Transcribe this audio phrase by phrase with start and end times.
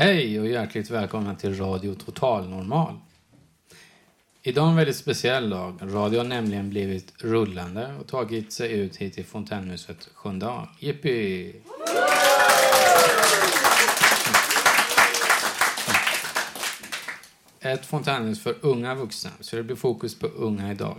[0.00, 2.94] Hej och hjärtligt välkomna till Radio Total Normal.
[4.42, 5.78] Idag är en väldigt speciell dag.
[5.82, 10.66] Radio har nämligen blivit rullande och tagit sig ut hit till fontänhuset Sköndal.
[10.78, 11.54] Jippi!
[17.60, 20.96] Ett fontänhus för unga vuxna, så det blir fokus på unga idag.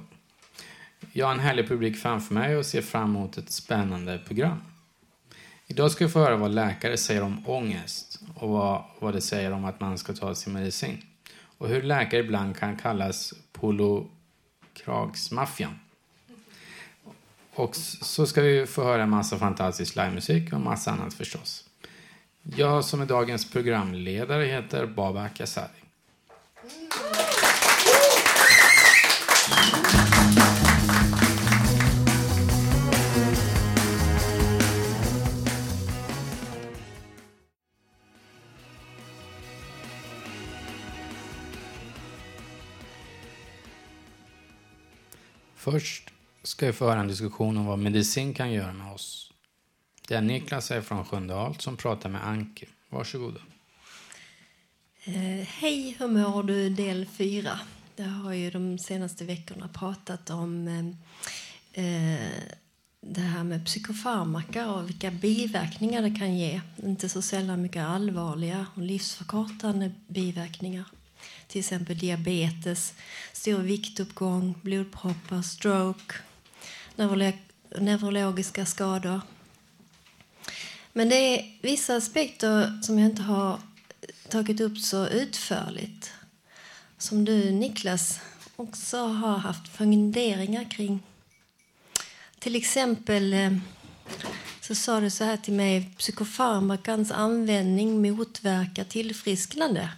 [1.13, 4.61] Jag har en härlig publik framför mig och ser fram emot ett spännande program.
[5.72, 9.52] Idag ska vi få höra vad läkare säger om ångest och vad, vad det säger
[9.52, 11.02] om att man ska ta sin medicin.
[11.58, 15.80] Och hur läkare ibland kan kallas polokragsmaffian.
[17.53, 21.70] Och så ska vi få höra en massa fantastisk livemusik och massa annat förstås.
[22.42, 25.78] Jag som är dagens programledare heter Baba Kasari.
[45.72, 46.09] Först
[46.44, 49.34] ska vi få höra en diskussion om vad medicin kan göra med oss.
[50.07, 52.66] Det är Niklas här från Sköndal som pratar med Anki.
[52.90, 53.40] Varsågoda.
[55.03, 56.69] Eh, hej, hur mår du?
[56.69, 57.59] Del 4.
[57.96, 60.68] Det har ju de senaste veckorna pratat om
[61.74, 62.44] eh, eh,
[63.02, 66.62] det här med psykofarmaka och vilka biverkningar det kan ge.
[66.84, 70.85] Inte så sällan mycket allvarliga och livsförkortande biverkningar.
[71.47, 72.94] Till exempel diabetes,
[73.34, 76.16] stor viktuppgång, blodproppar, stroke,
[77.80, 79.22] neurologiska skador.
[80.94, 83.59] Men det är vissa aspekter som jag inte har
[84.29, 86.12] tagit upp så utförligt
[86.97, 88.19] som du, Niklas,
[88.56, 91.03] också har haft funderingar kring.
[92.40, 93.52] Till exempel eh,
[94.62, 99.90] så sa du så här till mig psykofarmakans användning motverkar tillfrisknande.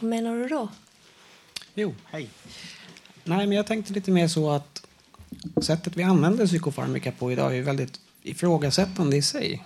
[0.00, 0.68] Vad menar du då?
[1.74, 2.28] Jo, hej.
[3.24, 4.86] Nej, men jag tänkte lite mer så att
[5.62, 9.64] sättet vi använder psykofarmaka på idag är väldigt ifrågasättande i sig.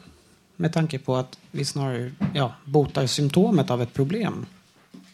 [0.56, 4.46] Med tanke på att vi snarare ja, botar symptomet av ett problem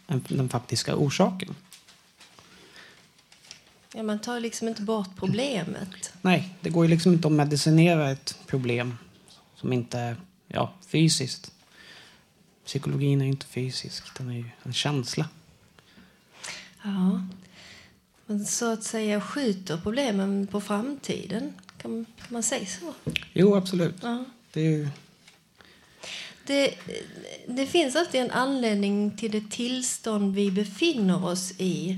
[0.07, 1.55] än den faktiska orsaken.
[3.93, 6.13] Ja, man tar liksom inte bort problemet.
[6.21, 8.97] Nej, det går ju liksom inte att medicinera ett problem
[9.55, 10.15] som inte är
[10.47, 11.51] ja, fysiskt.
[12.65, 15.29] Psykologin är inte fysisk, den är ju en känsla.
[16.83, 17.21] Ja.
[18.25, 21.53] Men så att säga skjuter problemen på framtiden.
[21.77, 22.93] Kan, man säga så?
[23.33, 23.95] Jo, absolut.
[24.01, 24.25] Ja.
[24.53, 24.87] Det är ju...
[26.45, 26.75] Det,
[27.47, 31.97] det finns alltid en anledning till det tillstånd vi befinner oss i.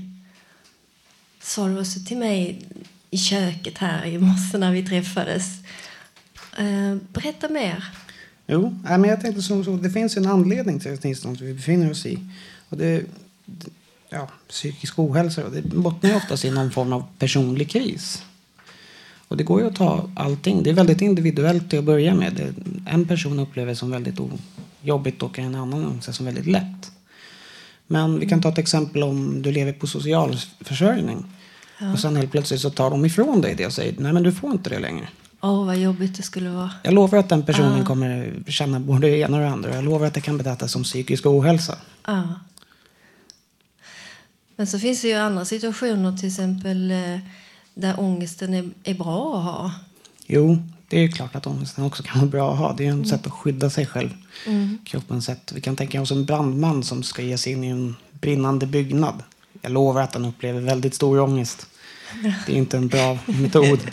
[1.40, 2.66] Sa du också till mig
[3.10, 5.44] i köket här i morse när vi träffades.
[6.58, 7.84] Eh, berätta mer.
[8.46, 11.54] Jo, nej, men jag tänkte som så, det finns en anledning till det tillstånd vi
[11.54, 12.18] befinner oss i.
[12.68, 13.02] Och det,
[14.08, 18.22] ja, psykisk ohälsa, det bottnar ju oftast i någon form av personlig kris.
[19.28, 20.62] Och det går ju att ta allting.
[20.62, 22.32] Det är väldigt individuellt till att börja med.
[22.32, 22.54] Det,
[22.90, 24.18] en person upplever det som väldigt
[24.82, 26.92] jobbigt och en annan ser som väldigt lätt.
[27.86, 31.24] Men vi kan ta ett exempel om du lever på socialförsörjning.
[31.92, 34.32] Och sen helt plötsligt så tar de ifrån dig det och säger nej men du
[34.32, 35.08] får inte det längre.
[35.46, 36.70] Åh, vad jobbigt det skulle vara.
[36.82, 37.84] Jag lovar att den personen Ah.
[37.84, 39.74] kommer känna både det ena och det andra.
[39.74, 41.78] Jag lovar att det kan betraktas som psykisk ohälsa.
[42.06, 42.22] Ja.
[44.56, 47.18] Men så finns det ju andra situationer, till exempel eh,
[47.74, 49.72] där ångesten är, är bra att ha.
[50.26, 50.58] Jo,
[50.88, 52.74] det är ju klart att ångesten också kan vara bra att ha.
[52.78, 54.10] Det är ett sätt att skydda sig själv.
[54.84, 55.52] Kroppens sätt.
[55.54, 59.22] Vi kan tänka oss en brandman som ska ge sig in i en brinnande byggnad.
[59.62, 61.66] Jag lovar att han upplever väldigt stor ångest.
[62.46, 63.80] Det är inte en bra metod.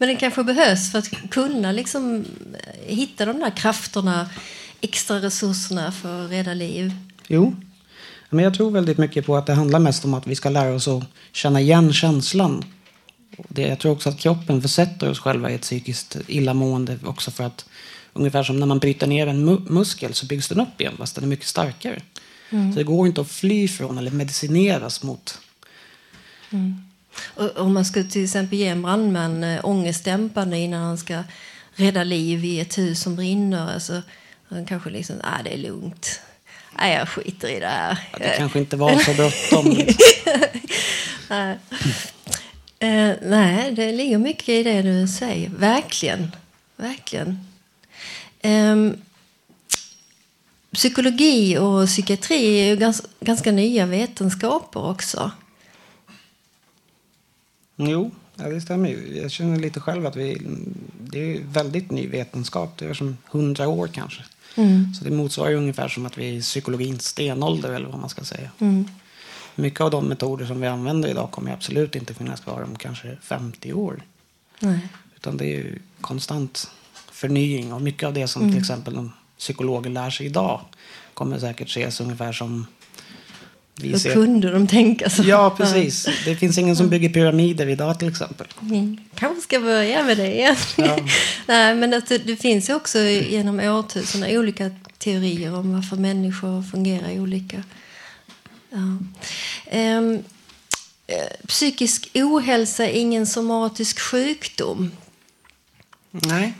[0.00, 2.24] Men den kanske behövs för att kunna liksom
[2.54, 4.30] eh, hitta de där krafterna,
[4.80, 6.92] extra resurserna för att rädda liv.
[7.28, 7.54] Jo.
[8.30, 10.74] Men jag tror väldigt mycket på att det handlar mest om att vi ska lära
[10.74, 12.64] oss att känna igen känslan.
[13.48, 17.44] Det, jag tror också att kroppen försätter oss själva i ett psykiskt illamående också för
[17.44, 17.64] att
[18.12, 21.14] ungefär som när man bryter ner en mu muskel så byggs den upp igen fast
[21.14, 22.02] den är mycket starkare.
[22.50, 25.38] Så det går inte att fly från eller medicineras mot.
[26.50, 26.89] Och
[27.56, 31.22] om man skulle till exempel ge en brandman äh, ångestdämpande innan han ska
[31.74, 33.74] rädda liv i ett hus som brinner.
[33.74, 34.02] Alltså,
[34.48, 36.20] han kanske liksom, ah, det är lugnt.
[36.78, 38.08] Nej, jag skiter i det här.
[38.10, 39.78] Att det kanske inte var så bråttom.
[41.28, 41.58] nej.
[42.78, 45.50] Eh, nej, det ligger mycket i det du säger.
[45.50, 46.36] Verkligen.
[46.76, 47.46] Verkligen.
[48.42, 48.96] Ehm,
[50.72, 55.30] psykologi och psykiatri är ju gans, ganska nya vetenskaper också.
[57.88, 59.20] Jo, ja, det stämmer ju.
[59.22, 60.42] Jag känner lite själv att vi,
[61.00, 62.78] det är väldigt ny vetenskap.
[62.78, 64.22] Det är som hundra år kanske.
[64.98, 68.24] Så det motsvarar ungefär som att vi är i psykologins stenålder eller vad man ska
[68.24, 68.50] säga.
[69.54, 73.16] Mycket av de metoder som vi använder idag kommer absolut inte finnas kvar om kanske
[73.22, 74.02] 50 år.
[74.60, 74.88] Nej.
[75.16, 76.70] Utan det är ju konstant
[77.12, 80.60] förnying och mycket av det som till exempel de psykologer lär sig idag
[81.14, 82.66] kommer säkert ses ungefär som
[83.80, 84.12] vi Hur ser.
[84.12, 85.22] kunde de tänka så?
[85.22, 86.08] Ja, precis.
[86.24, 88.46] Det finns ingen som bygger pyramider idag till exempel.
[88.62, 88.98] Mm.
[89.14, 90.56] Kanske ska börja med det igen.
[90.76, 90.98] Ja.
[91.46, 96.62] Nej, men att det, det finns ju också genom årtusenden olika teorier om varför människor
[96.62, 97.62] fungerar olika.
[98.70, 98.98] Ja.
[99.66, 100.22] Ehm,
[101.06, 104.90] eh, psykisk ohälsa är ingen somatisk sjukdom.
[106.10, 106.52] Nej,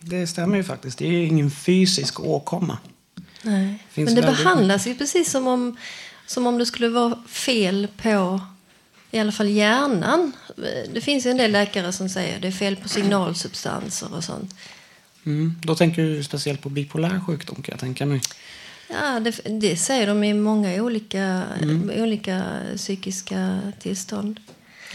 [0.00, 0.98] det stämmer ju faktiskt.
[0.98, 2.78] Det är ju ingen fysisk åkomma.
[3.42, 3.78] Nej.
[3.90, 5.76] Finns Men det behandlas ju precis som om,
[6.26, 8.40] som om det skulle vara fel på
[9.10, 10.32] i alla fall hjärnan.
[10.94, 14.54] Det finns en del läkare som säger det är fel på signalsubstanser och sånt.
[15.26, 15.54] Mm.
[15.62, 18.20] Då tänker du speciellt på bipolär sjukdom kan jag tänka mig.
[18.88, 21.42] Ja, det, det säger de i många olika,
[21.96, 22.42] olika
[22.76, 24.40] psykiska tillstånd.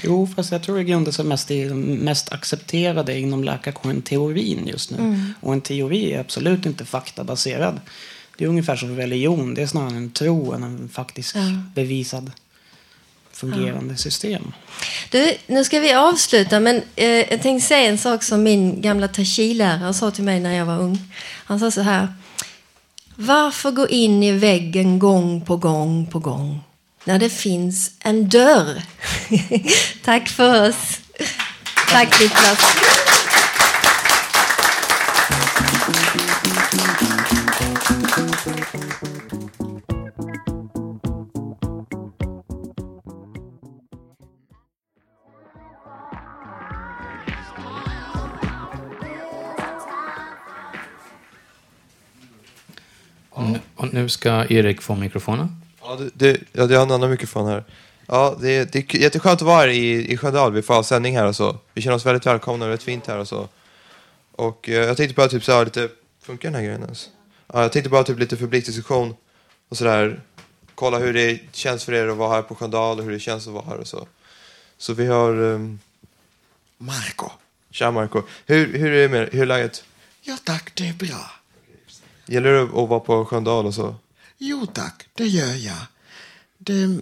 [0.04, 4.68] Jo, fast jag tror i grunden så mest det den mest accepterade inom läkarkåren teorin
[4.68, 5.25] just nu.
[5.39, 7.80] Och en teori är absolut inte faktabaserad.
[8.38, 9.54] Det är ungefär som religion.
[9.54, 11.42] Det är snarare en tro än en faktisk Ja.
[11.75, 12.31] bevisad
[13.33, 14.51] fungerande system.
[15.12, 19.07] Du, nu ska vi avsluta, men eh, jag tänkte säga en sak som min gamla
[19.07, 19.60] tai
[19.94, 21.13] sa till mig när jag var ung.
[21.45, 22.13] Han sa så här.
[23.16, 26.60] Varför gå in i väggen gång på gång på gång
[27.06, 28.81] när det finns en dörr?
[30.04, 31.00] Tack för oss.
[31.92, 32.60] Tack Niklas.
[38.71, 38.77] Och
[53.94, 55.62] nu, ska Erik få mikrofonen.
[55.81, 57.63] Ja, det, det, ja, det har en annan mikrofon här.
[58.07, 60.53] Ja, det, det är jätteskönt att vara här i, i Sköndal.
[60.53, 61.57] Vi får ha sändning här och så.
[61.74, 63.47] Vi känner oss väldigt välkomna och rätt fint här och så.
[64.31, 65.89] Och eh, jag tänkte bara typ så här lite...
[66.24, 67.09] Funkar den här grejen ens?
[67.53, 69.15] Ja, jag tänkte bara typ lite publikdiskussion
[69.69, 70.21] och sådär.
[70.75, 73.48] Kolla hur det känns för er att vara här på Sköndal och hur det känns
[73.48, 74.07] att vara här och så.
[74.77, 75.33] Så vi har...
[75.39, 75.80] Um...
[76.77, 77.30] Marco.
[77.71, 78.24] Tja Marco.
[78.45, 79.83] Hur, hur är det med Hur är läget?
[80.21, 81.31] Ja tack, det är bra.
[82.25, 83.96] Gäller det att vara på Sköndal och så?
[84.38, 85.86] Jo tack, det gör jag.
[86.58, 87.01] Det,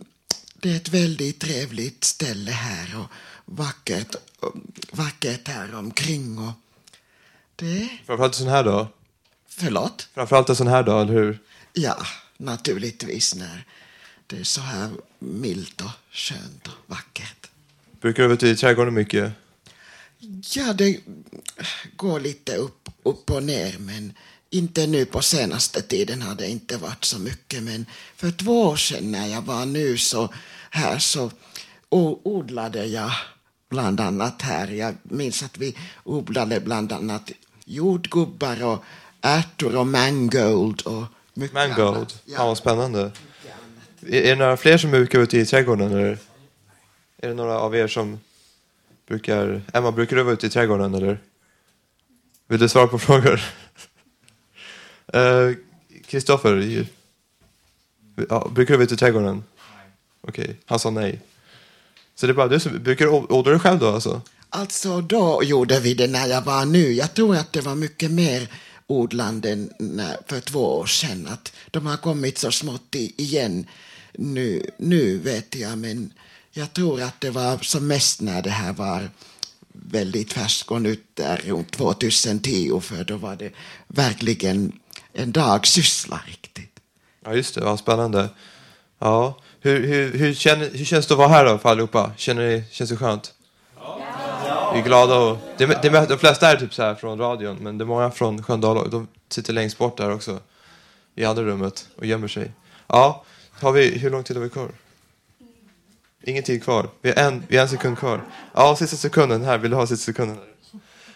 [0.53, 3.05] det är ett väldigt trevligt ställe här och
[3.45, 4.15] vackert,
[4.91, 6.39] vackert här omkring.
[6.39, 6.53] Och
[7.55, 7.89] det...
[8.05, 8.87] Framförallt sån här dag.
[9.59, 10.09] Förlåt?
[10.13, 11.39] Framförallt en sån här dag, eller hur?
[11.73, 11.97] Ja,
[12.37, 13.65] naturligtvis när
[14.27, 14.89] det är så här
[15.19, 17.47] milt och skönt och vackert.
[18.01, 19.31] Brukar du vara ute i trädgården mycket?
[20.55, 20.99] Ja, det
[21.95, 24.13] går lite upp, upp och ner, men
[24.49, 27.63] inte nu på senaste tiden har det inte varit så mycket.
[27.63, 27.85] Men
[28.15, 30.33] för två år sedan när jag var nu så
[30.69, 31.31] här så
[31.89, 33.11] odlade jag
[33.69, 34.67] bland annat här.
[34.67, 37.31] Jag minns att vi odlade bland annat
[37.65, 38.83] jordgubbar och
[39.21, 41.97] ärtor och mangold och mycket Mangold.
[41.97, 42.23] annat.
[42.37, 43.11] Fan vad spännande.
[44.07, 45.91] Är, är det några fler som brukar vara ute i trädgården?
[45.91, 46.17] Eller?
[47.17, 48.19] Är det några av er som
[49.07, 49.61] brukar...
[49.73, 51.19] Emma, brukar du vara ute i trädgården eller?
[52.47, 53.41] Vill du svara på frågor?
[55.13, 55.51] Eh,
[56.05, 56.87] Kristoffer, i-
[58.29, 59.43] ja, brukar du vara ute i trädgården?
[60.21, 61.21] Okej, han sa nej.
[62.15, 62.83] Så det är bara du som...
[62.83, 64.21] Brukar du odla dig själv då alltså?
[64.49, 66.93] Alltså då gjorde vi det när jag var nu.
[66.93, 68.47] Jag tror att det var mycket mer
[68.89, 69.73] odlanden
[70.27, 71.27] för två år sedan.
[71.27, 73.67] Att de har kommit så smått igen
[74.13, 75.77] nu, nu vet jag.
[75.77, 76.13] Men
[76.51, 79.09] jag tror att det var som mest när det här var
[79.71, 83.51] väldigt färsk och nytt där runt 2010 för då var det
[83.87, 84.79] verkligen
[85.13, 86.79] en dagsyssla riktigt.
[87.25, 87.61] Ja, just det.
[87.61, 88.29] Vad spännande.
[88.99, 89.41] Ja.
[89.61, 92.11] Hur, hur, hur, känner, hur känns det att vara här då för allihopa?
[92.17, 93.33] Känner känns det skönt?
[94.73, 95.37] Vi är glada och...
[95.57, 98.43] Det, det, de flesta är typ så här från radion, men det är många från
[98.43, 100.39] Sköndal de sitter längst bort där också.
[101.15, 102.51] I andra rummet och gömmer sig.
[102.87, 104.69] Ja, har vi, hur lång tid har vi kvar?
[106.23, 106.89] Ingen tid kvar.
[107.01, 108.21] Vi har en, vi har en sekund kvar.
[108.53, 109.57] Ja, sista sekunden här.
[109.57, 110.37] Vill du ha sista sekunden?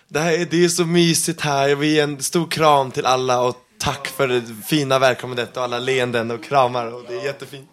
[0.08, 1.68] Det, här är, det är så mysigt här.
[1.68, 5.64] Jag vill ge en stor kram till alla och tack för det fina välkomnandet och
[5.64, 6.94] alla leenden och kramar.
[6.94, 7.70] Och det är jättefint.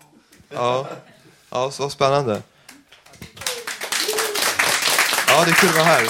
[0.48, 0.86] Ja,
[1.50, 2.42] ja så spännande.
[5.32, 6.02] Ja, det är kul att vara här.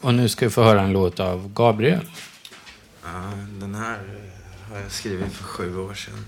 [0.00, 2.06] Och nu ska vi få höra en låt av Gabriel.
[3.04, 3.98] Ja, den här
[4.70, 6.24] har jag skrivit för sju år sedan.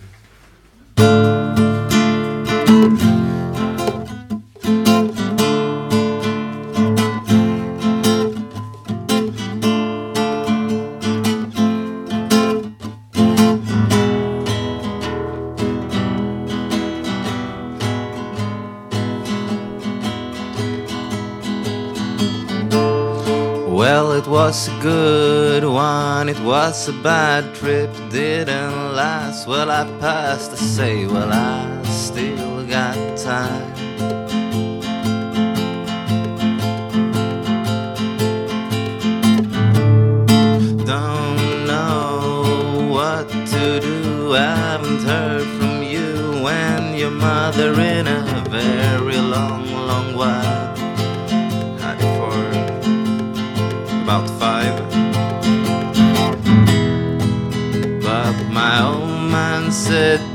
[23.80, 29.46] Well, it was a good one, it was a bad trip, didn't last.
[29.46, 31.69] Well, I passed to say, well, I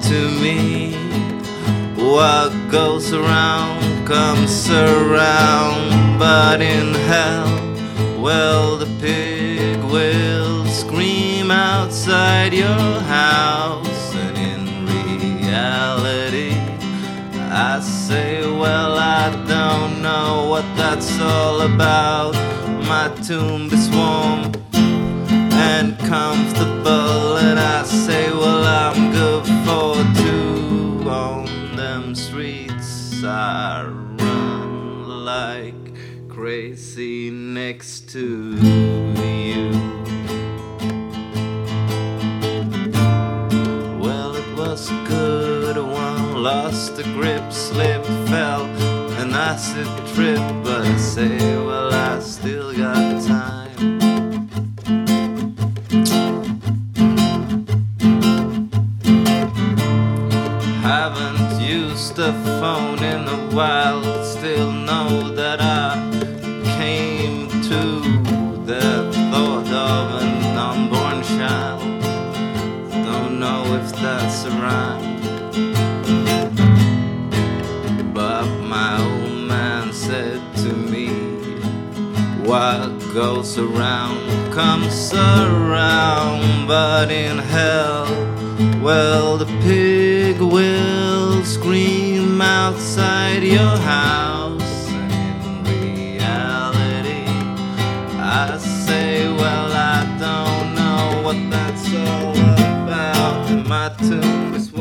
[0.10, 0.94] to me,
[1.96, 7.50] What goes around comes around, but in hell,
[8.22, 16.54] well, the pig will scream outside your house, and in reality,
[17.50, 22.36] I say, Well, I don't know what that's all about.
[22.86, 24.52] My tomb is warm
[25.72, 29.55] and comfortable, and I say, Well, I'm good
[33.28, 39.72] I run like crazy next to you.
[44.00, 48.66] Well, it was good one, lost the grip, slipped, fell,
[49.20, 53.65] an acid trip, but I say, well, I still got time.
[62.16, 65.96] Used the phone in a while, still know that I
[66.78, 68.02] came to
[68.66, 71.82] the thought of an unborn child.
[73.06, 75.16] Don't know if that's a rhyme.
[78.14, 81.10] But my old man said to me,
[82.46, 88.06] What goes around comes around, but in hell,
[88.82, 90.95] well, the pig will
[91.46, 94.90] scream outside your house.
[94.90, 97.26] And in reality,
[98.20, 103.68] I say, Well, I don't know what that's all about.
[103.68, 104.72] My tomb is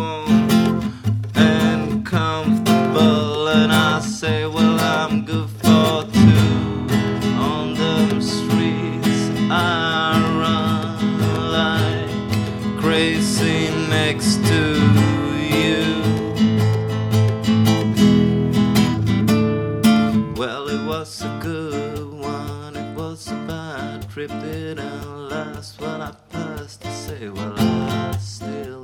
[24.15, 27.29] tripped and last, when I passed to say.
[27.29, 28.84] Well, I still.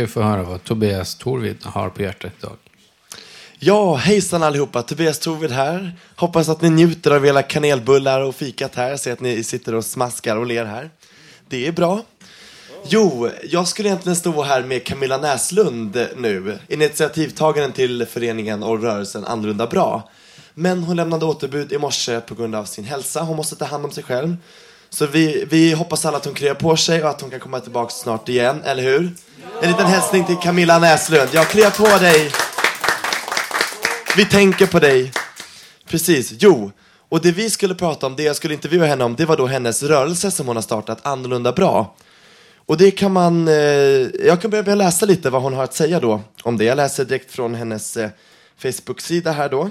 [0.00, 2.56] Ska vi få höra vad Tobias Torvid har på hjärtat idag.
[3.58, 4.82] Ja, hejsan allihopa.
[4.82, 5.96] Tobias Torvid här.
[6.16, 8.90] Hoppas att ni njuter av era kanelbullar och fikat här.
[8.90, 10.90] Jag ser att ni sitter och smaskar och ler här.
[11.48, 12.02] Det är bra.
[12.88, 16.58] Jo, jag skulle egentligen stå här med Camilla Näslund nu.
[16.68, 20.10] Initiativtagaren till föreningen och rörelsen Annorlunda Bra.
[20.54, 23.22] Men hon lämnade återbud i morse på grund av sin hälsa.
[23.22, 24.36] Hon måste ta hand om sig själv.
[24.90, 27.60] Så vi, vi hoppas alla att hon kryar på sig och att hon kan komma
[27.60, 29.10] tillbaka snart igen, eller hur?
[29.62, 31.28] En liten hälsning till Camilla Näslund.
[31.32, 32.30] Jag kryar på dig.
[34.16, 35.12] Vi tänker på dig.
[35.86, 36.70] Precis, jo.
[37.08, 39.46] Och det vi skulle prata om, det jag skulle intervjua henne om, det var då
[39.46, 41.94] hennes rörelse som hon har startat, Annorlunda Bra.
[42.66, 43.54] Och det kan man, eh,
[44.24, 46.64] jag kan börja med att läsa lite vad hon har att säga då om det.
[46.64, 48.10] Jag läser direkt från hennes eh,
[48.58, 49.70] Facebook-sida här då.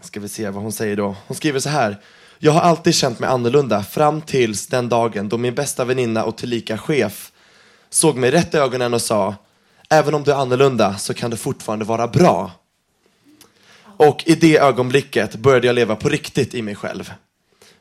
[0.00, 1.16] Ska vi se vad hon säger då.
[1.26, 1.96] Hon skriver så här.
[2.38, 6.36] Jag har alltid känt mig annorlunda fram tills den dagen då min bästa väninna och
[6.36, 7.32] tillika chef
[7.90, 9.34] såg mig rätt i ögonen och sa
[9.90, 12.50] Även om du är annorlunda så kan du fortfarande vara bra.
[13.80, 17.12] Och i det ögonblicket började jag leva på riktigt i mig själv.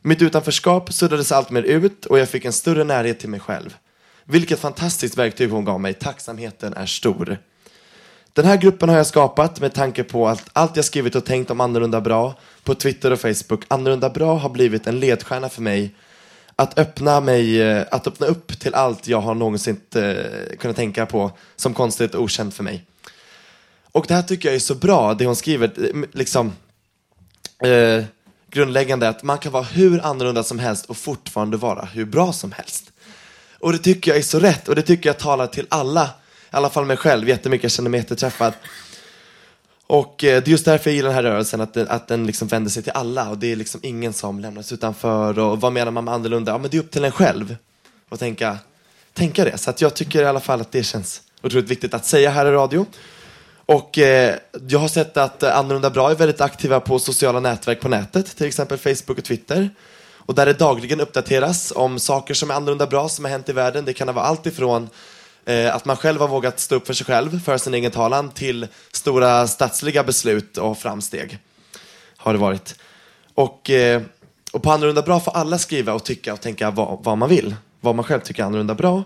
[0.02, 3.76] Mitt utanförskap suddades allt mer ut och jag fick en större närhet till mig själv.
[4.24, 5.94] Vilket fantastiskt verktyg hon gav mig.
[5.94, 7.38] Tacksamheten är stor.
[8.34, 11.52] Den här gruppen har jag skapat med tanke på att allt jag skrivit och tänkt
[11.52, 12.36] om Annorlunda Bra
[12.68, 13.64] på Twitter och Facebook.
[13.68, 15.96] Annorlunda Bra har blivit en ledstjärna för mig
[16.56, 21.06] att öppna, mig, eh, att öppna upp till allt jag har någonsin eh, kunnat tänka
[21.06, 22.86] på som konstigt och okänt för mig.
[23.92, 26.54] Och det här tycker jag är så bra, det hon skriver, eh, liksom
[27.64, 28.04] eh,
[28.52, 32.52] grundläggande att man kan vara hur annorlunda som helst och fortfarande vara hur bra som
[32.52, 32.92] helst.
[33.60, 36.56] Och det tycker jag är så rätt och det tycker jag talar till alla, i
[36.56, 38.54] alla fall mig själv, jättemycket, jag känner mig jätteträffad.
[39.88, 42.28] Och eh, det är just därför jag gillar den här rörelsen, att den, att den
[42.28, 45.74] liksom vänder sig till alla och det är liksom ingen som lämnas utanför och vad
[45.74, 46.52] menar man med annorlunda?
[46.52, 47.56] Ja men det är upp till en själv
[48.10, 48.58] att tänka,
[49.14, 49.58] tänka det.
[49.58, 52.46] Så att jag tycker i alla fall att det känns otroligt viktigt att säga här
[52.46, 52.86] i radio.
[53.66, 54.36] Och eh,
[54.68, 58.48] jag har sett att Annorlunda Bra är väldigt aktiva på sociala nätverk på nätet, till
[58.48, 59.70] exempel Facebook och Twitter.
[60.28, 63.54] Och där det dagligen uppdateras om saker som är annorlunda bra som har hänt i
[63.54, 63.86] världen.
[63.86, 64.90] Det kan vara allt ifrån
[65.48, 68.32] eh, att man själv har vågat stå upp för sig själv, för sin egen talan,
[68.32, 71.40] till stora statsliga beslut och framsteg.
[72.18, 72.76] Har det varit.
[73.34, 74.02] Och, eh,
[74.52, 77.56] och på Annorlunda Bra får alla skriva och tycka och tänka vad, vad man vill.
[77.82, 79.04] Vad man själv tycker är annorlunda bra.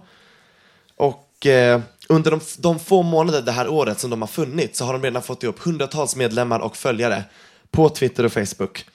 [0.96, 4.86] Och eh, under de, de få månader det här året som de har funnits så
[4.86, 7.24] har de redan fått ihop hundratals medlemmar och följare
[7.72, 8.86] på Twitter och Facebook.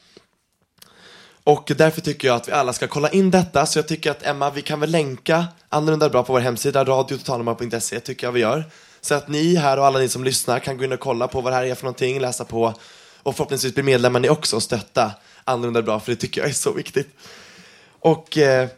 [1.47, 3.67] Och därför tycker jag att vi alla ska kolla in detta.
[3.67, 8.01] Så jag tycker att Emma, vi kan väl länka Annorlunda Bra på vår hemsida, radiototalnormal.se,
[8.01, 8.65] tycker jag vi gör.
[9.01, 11.41] Så att ni här och alla ni som lyssnar kan gå in och kolla på
[11.41, 12.75] vad det här är för någonting, läsa på
[13.23, 15.11] och förhoppningsvis bli medlemmar ni också och stötta
[15.45, 17.09] Annorlunda Bra, för det tycker jag är så viktigt.
[18.01, 18.69] Och eh,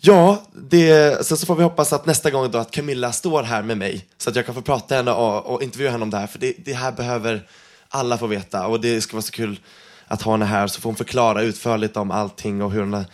[0.00, 3.62] ja, det, sen så får vi hoppas att nästa gång då att Camilla står här
[3.62, 6.18] med mig så att jag kan få prata henne och, och intervjua henne om det
[6.18, 7.48] här, för det, det här behöver
[7.88, 9.60] alla få veta och det ska vara så kul
[10.06, 13.04] att ha henne här så får hon förklara utförligt om allting och hur hon,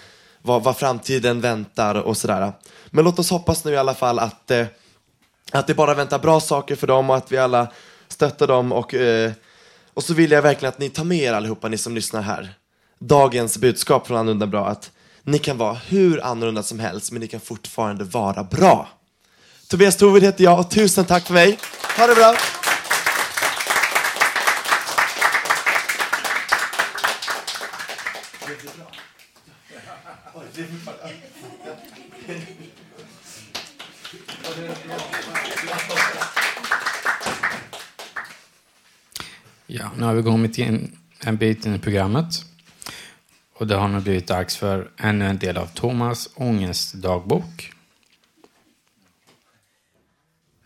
[0.43, 2.53] vad, vad framtiden väntar och sådär.
[2.91, 4.67] Men låt oss hoppas nu i alla fall att, eh,
[5.53, 7.69] att det bara väntar bra saker för dem och att vi alla
[8.09, 9.33] stöttar dem och, eh,
[9.95, 12.55] och så vill jag verkligen att ni tar med er allihopa, ni som lyssnar här.
[12.99, 14.91] Dagens budskap från Annorlunda Bra att
[15.23, 18.89] ni kan vara hur annorlunda som helst men ni kan fortfarande vara bra.
[19.69, 21.59] Tobias Tovid heter jag och tusen tack för mig.
[21.99, 22.37] Ha det bra!
[39.67, 40.97] Ja, nu har vi kommit in
[41.27, 42.27] en bit in i programmet.
[43.55, 47.73] Och det har nu blivit dags för ännu en del av Thomas ångestdagbok.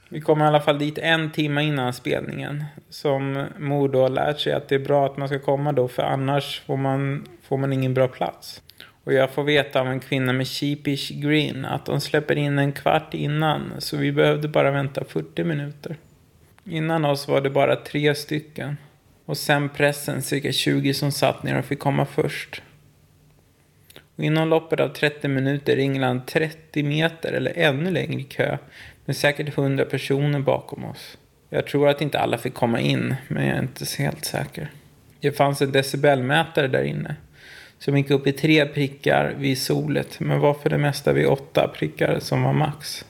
[0.09, 2.65] Vi kom i alla fall dit en timme innan spelningen.
[2.89, 6.03] Som mor har lärt sig att det är bra att man ska komma då för
[6.03, 8.63] annars får man, får man ingen bra plats.
[9.05, 12.73] Och jag får veta av en kvinna med sheepish Green att de släpper in en
[12.73, 15.97] kvart innan så vi behövde bara vänta 40 minuter.
[16.65, 18.77] Innan oss var det bara tre stycken.
[19.25, 22.63] Och sen pressen cirka 20 som satt ner och fick komma först.
[24.17, 28.59] Och inom loppet av 30 minuter ringde han 30 meter eller ännu längre kö
[29.05, 31.19] med säkert 100 personer bakom oss.
[31.51, 34.71] Jag tror att inte alla fick komma in, men jag är inte helt säker.
[35.21, 37.17] Det fanns en decibelmätare där inne
[37.85, 41.69] som gick upp i tre prickar vid solet, men var för det mesta vid åtta
[41.75, 43.05] prickar som var max.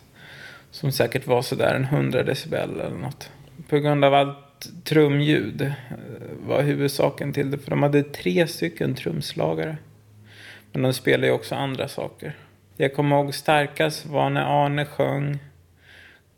[0.70, 3.30] Som säkert var sådär en 100 decibel eller något.
[3.68, 5.72] På grund av allt trumljud eh,
[6.46, 9.76] var huvudsaken till det, för de hade tre stycken trumslagare.
[10.72, 12.36] Men de spelade ju också andra saker.
[12.76, 15.38] Jag kommer ihåg starkast var när Arne sjöng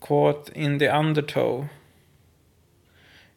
[0.01, 1.67] Caught in the undertow.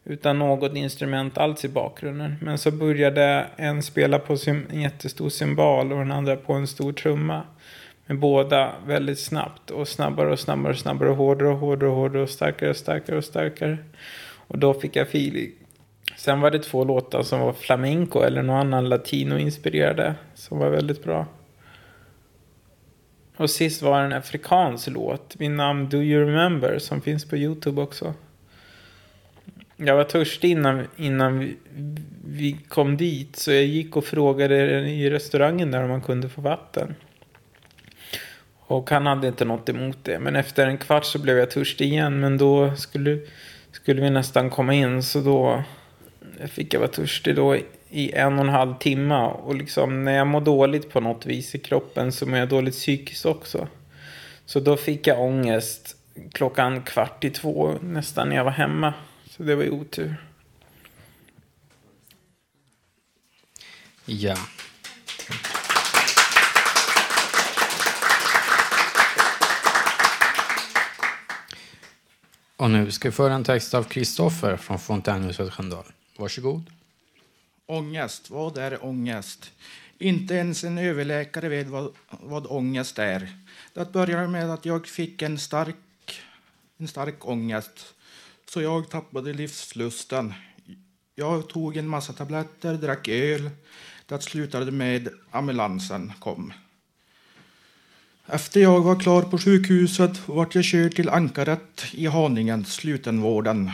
[0.04, 2.36] Utan något instrument alls i bakgrunden.
[2.40, 6.92] Men så började en spela på en jättestor cymbal och den andra på en stor
[6.92, 7.42] trumma.
[8.06, 11.96] Men båda väldigt snabbt och snabbare och snabbare och snabbare och hårdare och hårdare och
[11.96, 13.78] hårdare och starkare och starkare och starkare.
[14.46, 15.50] Och då fick jag feeling.
[16.16, 20.14] Sen var det två låtar som var flamenco eller någon annan latino-inspirerade.
[20.34, 21.26] Som var väldigt bra.
[23.36, 27.36] Och sist var det en afrikansk låt vid namn Do You Remember som finns på
[27.36, 28.14] Youtube också.
[29.84, 31.56] Jag var törstig innan, innan vi,
[32.24, 34.56] vi kom dit så jag gick och frågade
[34.90, 36.94] i restaurangen där om man kunde få vatten.
[38.58, 40.18] Och han hade inte något emot det.
[40.18, 42.20] Men efter en kvart så blev jag törstig igen.
[42.20, 43.18] Men då skulle,
[43.72, 45.62] skulle vi nästan komma in så då
[46.48, 47.56] fick jag vara törstig då
[47.90, 49.14] i en och en halv timme.
[49.16, 52.74] Och liksom när jag mår dåligt på något vis i kroppen så mår jag dåligt
[52.74, 53.68] psykiskt också.
[54.46, 55.96] Så då fick jag ångest
[56.32, 58.94] klockan kvart i två nästan när jag var hemma.
[59.40, 60.16] Så det var ju otur.
[64.04, 64.36] Ja.
[72.56, 75.84] Och nu ska vi föra en text av Kristoffer från Fontänhuset Sköndal.
[76.16, 76.62] Varsågod.
[77.66, 79.52] Ångest, vad är ångest?
[79.98, 83.36] Inte ens en överläkare vet vad, vad ångest är.
[83.74, 85.76] Det började med att jag fick en stark,
[86.78, 87.94] en stark ångest,
[88.50, 90.34] så jag tappade livslusten.
[91.14, 93.50] Jag tog en massa tabletter, drack öl.
[94.06, 96.52] Det slutade med ambulansen kom.
[98.26, 103.70] Efter jag var klar på sjukhuset vart jag körd till Ankaret i Haninge, slutenvården.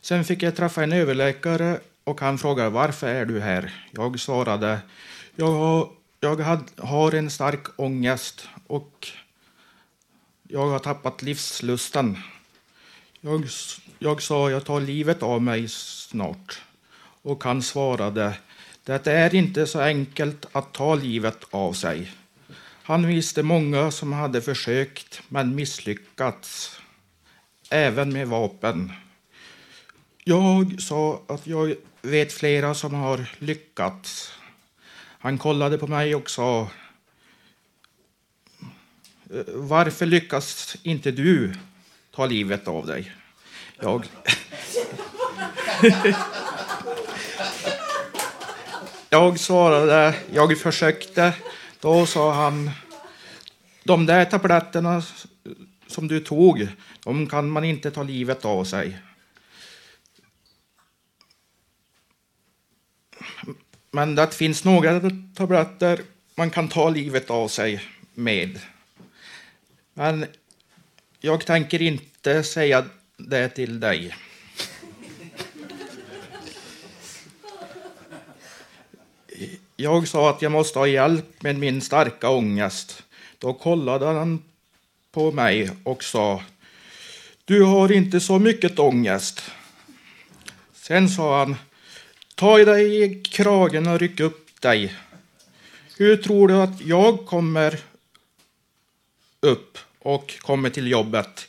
[0.00, 3.86] Sen fick jag träffa en överläkare och han frågade varför är du här?
[3.90, 4.80] Jag svarade
[5.36, 5.88] jag har,
[6.20, 9.12] jag had, har en stark ångest och
[10.52, 12.18] jag har tappat livslusten.
[13.20, 13.46] Jag,
[13.98, 16.62] jag sa jag tar livet av mig snart.
[17.22, 18.34] Och han svarade
[18.84, 22.12] det är inte så enkelt att ta livet av sig.
[22.82, 26.80] Han visste många som hade försökt men misslyckats,
[27.70, 28.92] även med vapen.
[30.24, 34.32] Jag sa att jag vet flera som har lyckats.
[35.18, 36.70] Han kollade på mig och sa
[39.54, 41.54] varför lyckas inte du
[42.10, 43.12] ta livet av dig?
[43.80, 44.06] Jag...
[49.10, 51.34] jag svarade, jag försökte.
[51.80, 52.70] Då sa han,
[53.84, 55.02] de där tabletterna
[55.86, 56.68] som du tog,
[57.04, 58.98] de kan man inte ta livet av sig.
[63.90, 66.00] Men det finns några tabletter
[66.34, 68.60] man kan ta livet av sig med.
[70.00, 70.26] Men
[71.20, 72.84] jag tänker inte säga
[73.16, 74.16] det till dig.
[79.76, 83.02] Jag sa att jag måste ha hjälp med min starka ångest.
[83.38, 84.42] Då kollade han
[85.12, 86.42] på mig och sa
[87.44, 89.50] Du har inte så mycket ångest.
[90.72, 91.56] Sen sa han
[92.34, 94.94] Ta dig i kragen och ryck upp dig.
[95.96, 97.78] Hur tror du att jag kommer
[99.40, 101.48] upp och kommer till jobbet?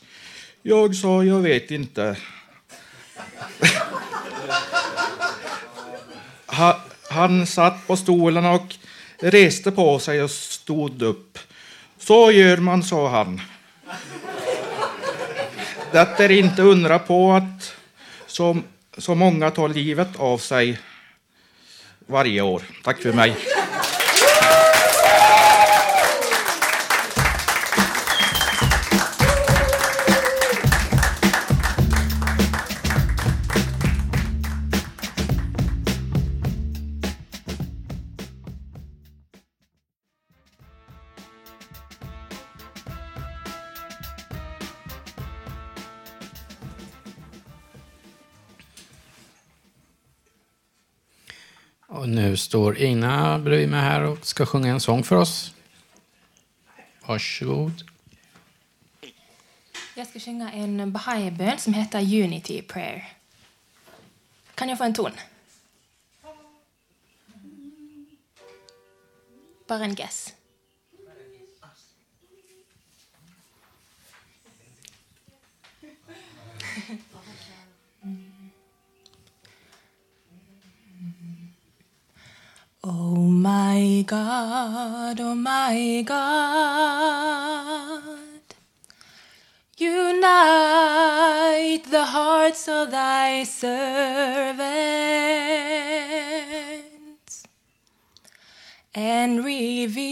[0.62, 2.16] Jag sa, jag vet inte.
[7.08, 8.74] Han satt på stolen och
[9.18, 11.38] reste på sig och stod upp.
[11.98, 13.40] Så gör man, sa han.
[15.92, 17.74] Det är inte undra på att
[18.26, 18.58] så,
[18.98, 20.78] så många tar livet av sig
[22.06, 22.62] varje år.
[22.84, 23.36] Tack för mig.
[52.52, 55.54] Står Ina bredvid mig här och ska sjunga en sång för oss.
[57.06, 57.84] Varsågod.
[59.94, 63.12] Jag ska sjunga en Bahai-bön som heter Unity Prayer.
[64.54, 65.12] Kan jag få en ton?
[69.66, 70.34] Bara en guess.
[82.84, 86.42] Oh my God, oh my God.
[89.78, 90.24] Unite
[91.88, 94.64] the hearts of thy servants
[98.92, 100.02] and reveal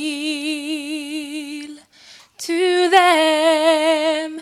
[2.38, 4.40] to them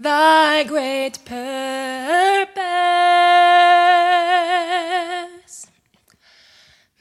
[0.00, 2.62] thy great purpose.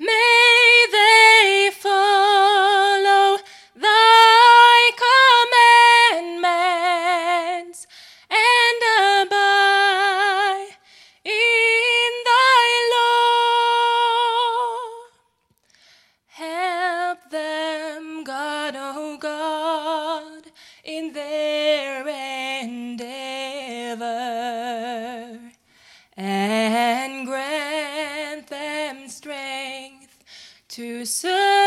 [0.03, 2.50] May they follow
[30.71, 31.60] to serve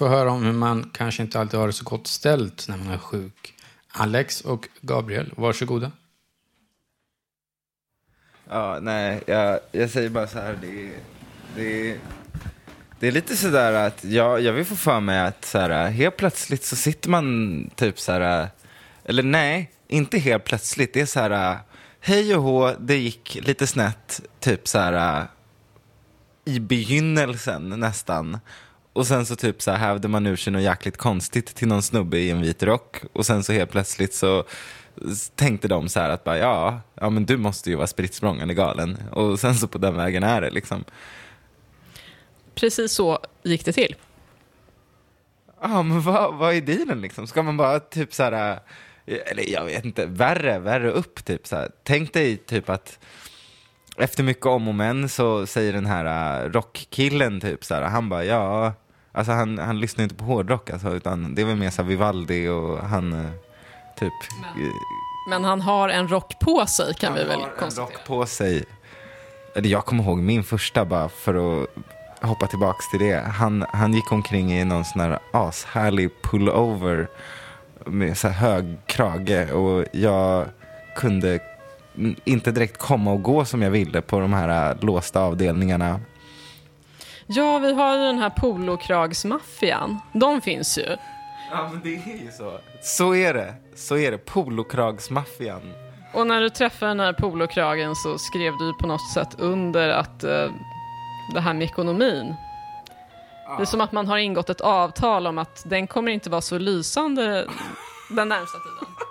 [0.00, 2.88] få höra om hur man kanske inte alltid har det så gott ställt när man
[2.88, 3.54] är sjuk.
[3.92, 5.92] Alex och Gabriel, varsågoda.
[8.48, 10.58] Ja, nej, jag, jag säger bara så här.
[10.62, 10.98] Det, är-
[11.56, 11.98] det,
[13.00, 16.16] det är lite sådär att jag, jag vill få för mig att så här, helt
[16.16, 18.48] plötsligt så sitter man typ så här,
[19.04, 20.92] eller nej, inte helt plötsligt.
[20.94, 21.58] Det är så här,
[22.00, 25.26] hej och hå, det gick lite snett, typ så här
[26.44, 28.38] i begynnelsen nästan.
[28.92, 31.82] Och sen så typ så här hävde man ur sig något jäkligt konstigt till någon
[31.82, 33.02] snubbe i en vit rock.
[33.12, 34.44] Och sen så helt plötsligt så
[35.34, 38.98] tänkte de så här att bara ja, ja men du måste ju vara spritt galen.
[39.12, 40.84] Och sen så på den vägen är det liksom.
[42.54, 43.94] Precis så gick det till.
[45.60, 47.26] Ja, men vad, vad är dealen liksom?
[47.26, 48.60] Ska man bara typ så här,
[49.06, 51.70] eh, eller jag vet inte, värre, värre upp typ så här.
[51.82, 52.98] Tänk dig typ att
[54.00, 58.08] efter mycket om och men så säger den här uh, rockkillen typ så här, han
[58.08, 58.72] bara ja,
[59.12, 61.88] alltså han, han lyssnar inte på hårdrock alltså, utan det är väl mer så här
[61.88, 63.30] Vivaldi och han eh,
[63.98, 64.68] typ eh,
[65.28, 67.86] Men han har en rock på sig kan vi väl en konstatera.
[67.86, 68.64] rock på sig.
[69.54, 71.68] Eller jag kommer ihåg min första bara för att
[72.22, 73.20] hoppa tillbaks till det.
[73.20, 77.08] Han, han gick omkring i någon sån här ashärlig pullover
[77.86, 80.46] med så här hög krage och jag
[80.96, 81.38] kunde
[82.24, 86.00] inte direkt komma och gå som jag ville på de här äh, låsta avdelningarna.
[87.26, 90.00] Ja, vi har ju den här polokragsmaffian.
[90.12, 90.96] De finns ju.
[91.50, 92.58] Ja, men det är ju så.
[92.82, 93.54] Så är det.
[93.74, 94.18] Så är det.
[94.18, 95.72] Polokragsmaffian.
[96.12, 100.24] Och när du träffade den här polokragen så skrev du på något sätt under att
[100.24, 100.50] eh,
[101.34, 102.34] det här med ekonomin.
[103.56, 106.40] Det är som att man har ingått ett avtal om att den kommer inte vara
[106.40, 107.46] så lysande
[108.10, 109.09] den närmsta tiden.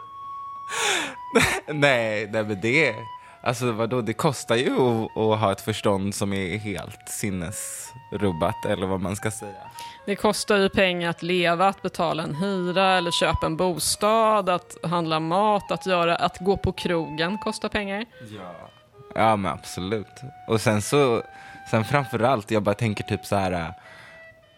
[1.68, 2.96] nej, nej, men det...
[3.42, 8.88] Alltså vadå, det kostar ju att, att ha ett förstånd som är helt sinnesrubbat, eller
[8.88, 9.72] vad man ska säga.
[10.06, 14.78] Det kostar ju pengar att leva, att betala en hyra eller köpa en bostad, att
[14.84, 18.06] handla mat, att, göra, att gå på krogen kostar pengar.
[18.38, 18.70] Ja.
[19.16, 20.22] Ja men absolut.
[20.48, 21.24] Och sen så,
[21.72, 23.74] sen framförallt, jag bara tänker typ så här.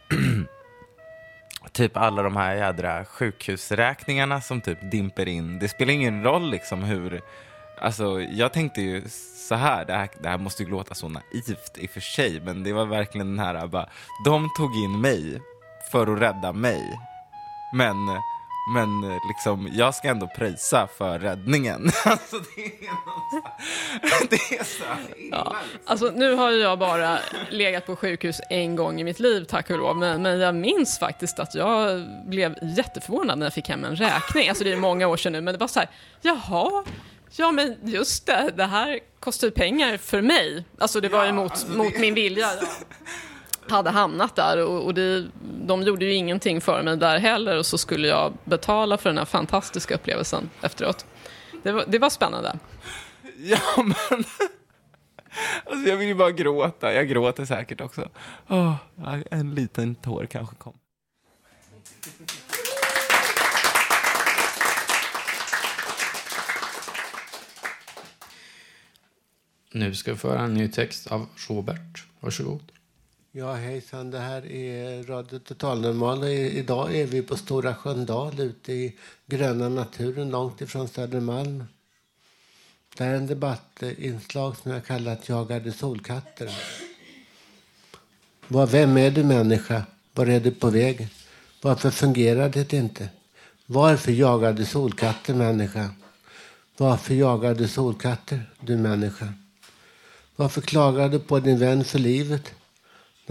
[1.73, 5.60] typ alla de här jädra sjukhusräkningarna som typ dimper in.
[5.60, 7.21] Det spelar ingen roll liksom hur,
[7.81, 9.03] alltså jag tänkte ju
[9.49, 12.41] så här, det här, det här måste ju låta så naivt i och för sig,
[12.41, 13.89] men det var verkligen den här bara,
[14.25, 15.41] de tog in mig
[15.91, 16.99] för att rädda mig.
[17.73, 17.95] Men,
[18.65, 21.91] men äh, liksom, jag ska ändå pröjsa för räddningen.
[22.06, 24.84] alltså det är någonstans, det är så
[25.17, 25.38] illa.
[25.45, 27.19] Ja, alltså nu har jag bara
[27.50, 29.97] legat på sjukhus en gång i mitt liv, tack och lov.
[29.97, 34.50] Men, men jag minns faktiskt att jag blev jätteförvånad när jag fick hem en räkning.
[34.50, 35.89] Alltså det är många år sedan nu, men det var så här,
[36.21, 36.84] jaha,
[37.32, 40.65] ja men just det, det här kostar ju pengar för mig.
[40.78, 42.47] Alltså det var ju mot, mot min vilja.
[42.54, 42.67] Jag
[43.71, 47.65] hade hamnat där och, och det, de gjorde ju ingenting för mig där heller och
[47.65, 51.05] så skulle jag betala för den här fantastiska upplevelsen efteråt.
[51.63, 52.60] Det var, det var spännande.
[53.38, 54.23] Ja, men...
[55.65, 56.93] Alltså jag vill ju bara gråta.
[56.93, 58.10] Jag gråter säkert också.
[58.47, 58.75] Åh,
[59.31, 60.73] en liten tår kanske kom.
[69.71, 72.05] Nu ska vi få höra en ny text av Robert.
[72.19, 72.71] Varsågod.
[73.34, 74.12] Ja, hejsan.
[74.12, 76.24] Det här är Radio Total Normal.
[76.24, 81.63] och Idag är vi på Stora Sköndal ute i gröna naturen långt ifrån Södermalm.
[82.98, 86.58] Det här är en debattinslag som jag kallat Jagade solkatter.
[88.48, 89.84] Vad, vem är du människa?
[90.13, 91.08] Var är du på väg?
[91.62, 93.10] Varför fungerar det inte?
[93.65, 95.89] Varför jagar du solkatter människa?
[96.78, 99.34] Varför jagar du solkatter du människa?
[100.36, 102.54] Varför klagar du på din vän för livet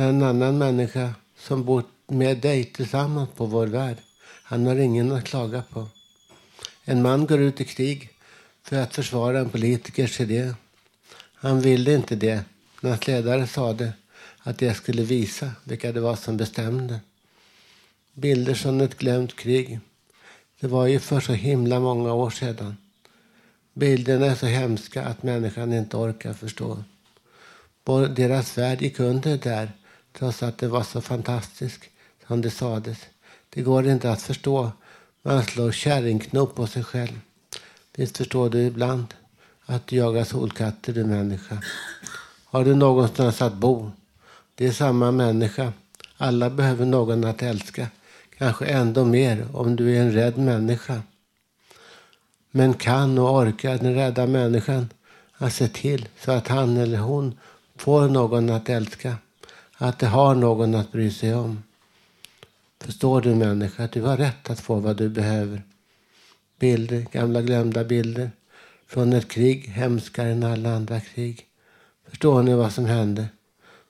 [0.01, 3.97] med en annan människa som bor med dig tillsammans på vår värld,
[4.43, 5.89] han har ingen att klaga på.
[6.85, 8.11] En man går ut i krig
[8.63, 10.55] för att försvara en politikers idé.
[11.35, 12.45] Han ville inte det
[12.81, 13.93] när hans ledare sade
[14.39, 17.01] att det skulle visa vilka det var som bestämde.
[18.13, 19.81] Bilder från ett glömt krig.
[20.61, 22.77] Det var ju för så himla många år sedan.
[23.75, 26.85] Bilderna är så hemska att människan inte orkar förstå.
[28.17, 29.73] Deras värld gick under där,
[30.13, 31.91] trots att det var så fantastisk
[32.27, 32.99] som det sades.
[33.51, 34.73] Det går inte att förstå.
[35.23, 37.21] Man slår kärringknop på sig själv.
[37.97, 39.15] Visst förstår du ibland
[39.67, 41.63] att du jagar solkatter, du människa.
[42.45, 43.91] Har du någonstans att bo?
[44.55, 45.73] Det är samma människa.
[46.17, 47.87] Alla behöver någon att älska.
[48.39, 51.03] Kanske ändå mer om du är en rädd människa.
[52.51, 54.89] Men kan och orkar den rädda människan
[55.37, 57.39] att se till så att han eller hon
[57.77, 59.17] får någon att älska?
[59.83, 61.63] Att det har någon att bry sig om?
[62.81, 65.63] Förstår du människa att du har rätt att få vad du behöver?
[66.59, 68.31] Bilder, gamla glömda bilder
[68.87, 71.47] från ett krig hemskare än alla andra krig.
[72.09, 73.29] Förstår ni vad som hände?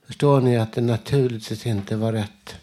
[0.06, 2.54] Förstår ni att det naturligtvis inte var rätt?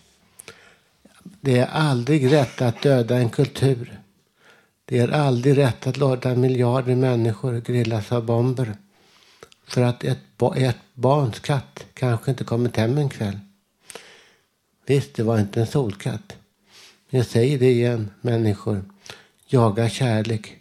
[1.23, 3.99] Det är aldrig rätt att döda en kultur.
[4.85, 8.75] Det är aldrig rätt att låta miljarder människor grillas av bomber.
[9.67, 10.17] För att ett,
[10.55, 13.39] ett barns katt kanske inte kommit hem en kväll.
[14.85, 16.35] Visst, det var inte en solkatt.
[17.09, 18.85] Men jag säger det igen, människor.
[19.47, 20.55] Jaga kärlek.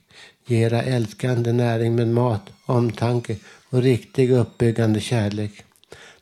[0.46, 3.36] Ge era älskande näring med mat, omtanke
[3.70, 5.64] och riktig uppbyggande kärlek.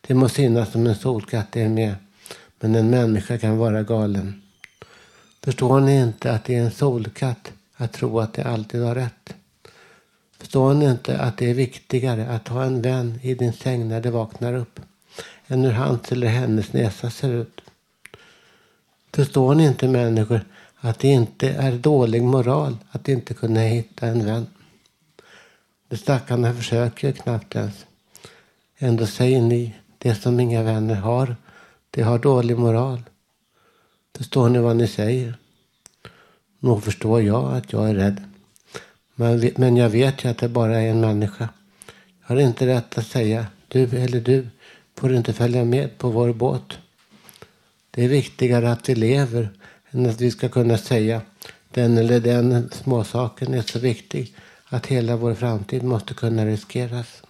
[0.00, 1.94] Det må synas som en solkatt är med,
[2.60, 4.42] men en människa kan vara galen.
[5.42, 9.34] Förstår ni inte att det är en solkatt att tro att det alltid har rätt?
[10.44, 14.00] Förstår ni inte att det är viktigare att ha en vän i din säng när
[14.00, 14.80] du vaknar upp
[15.46, 17.60] än hur hans eller hennes näsa ser ut?
[19.12, 20.40] Förstår ni inte människor
[20.76, 24.46] att det inte är dålig moral att inte kunna hitta en vän?
[25.88, 27.86] De stackarna försöker knappt ens.
[28.78, 31.36] Ändå säger ni, det som inga vänner har,
[31.90, 33.02] det har dålig moral.
[34.16, 35.38] Förstår ni vad ni säger?
[36.58, 38.33] Nog förstår jag att jag är rädd.
[39.14, 41.48] Men, men jag vet ju att det bara är en människa.
[42.20, 44.48] Jag har inte rätt att säga, du eller du
[44.96, 46.78] får inte följa med på vår båt.
[47.90, 49.50] Det är viktigare att vi lever
[49.90, 51.20] än att vi ska kunna säga
[51.70, 54.34] den eller den småsaken är så viktig
[54.64, 57.22] att hela vår framtid måste kunna riskeras.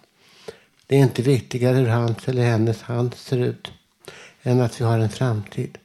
[0.87, 3.71] Det är inte viktigare hur hans eller hennes hand ser ut
[4.43, 5.77] än att vi har en framtid.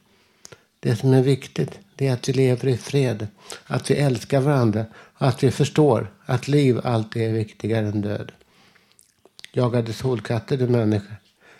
[0.79, 3.27] Det som är viktigt det är att vi lever i fred,
[3.65, 4.85] att vi älskar varandra
[5.21, 8.31] att vi förstår att liv alltid är viktigare än död.
[9.53, 11.15] Jagade solkatter du människa.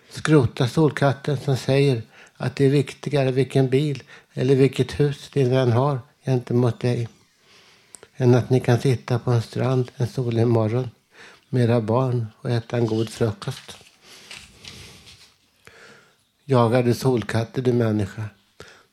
[0.10, 2.02] Skrota solkatten som säger
[2.38, 4.04] att det är viktigare vilken bil
[4.34, 7.08] eller vilket hus din vän har gentemot dig
[8.16, 10.90] än att ni kan sitta på en strand en solig morgon
[11.50, 13.78] med era barn och äta en god frukost.
[16.46, 18.24] Jagade solkatter du människa.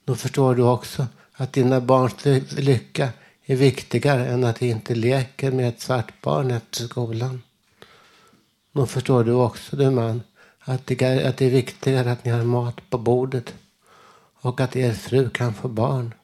[0.05, 2.25] Då förstår du också att dina barns
[2.59, 3.09] lycka
[3.53, 7.42] är viktigare än att jag inte leker med ett svart barn efter skolan.
[8.72, 10.22] Då förstår du också du man
[10.59, 13.55] att det, är, att det är viktigare att ni har mat på bordet
[14.40, 16.14] och att er fru kan få barn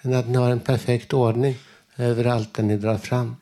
[0.00, 1.54] än att ni har en perfekt ordning
[1.96, 3.36] överallt där ni drar fram.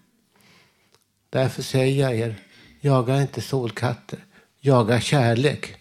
[1.31, 2.41] Därför säger jag er,
[2.81, 4.19] jaga inte solkatter,
[4.61, 5.75] jaga kärlek.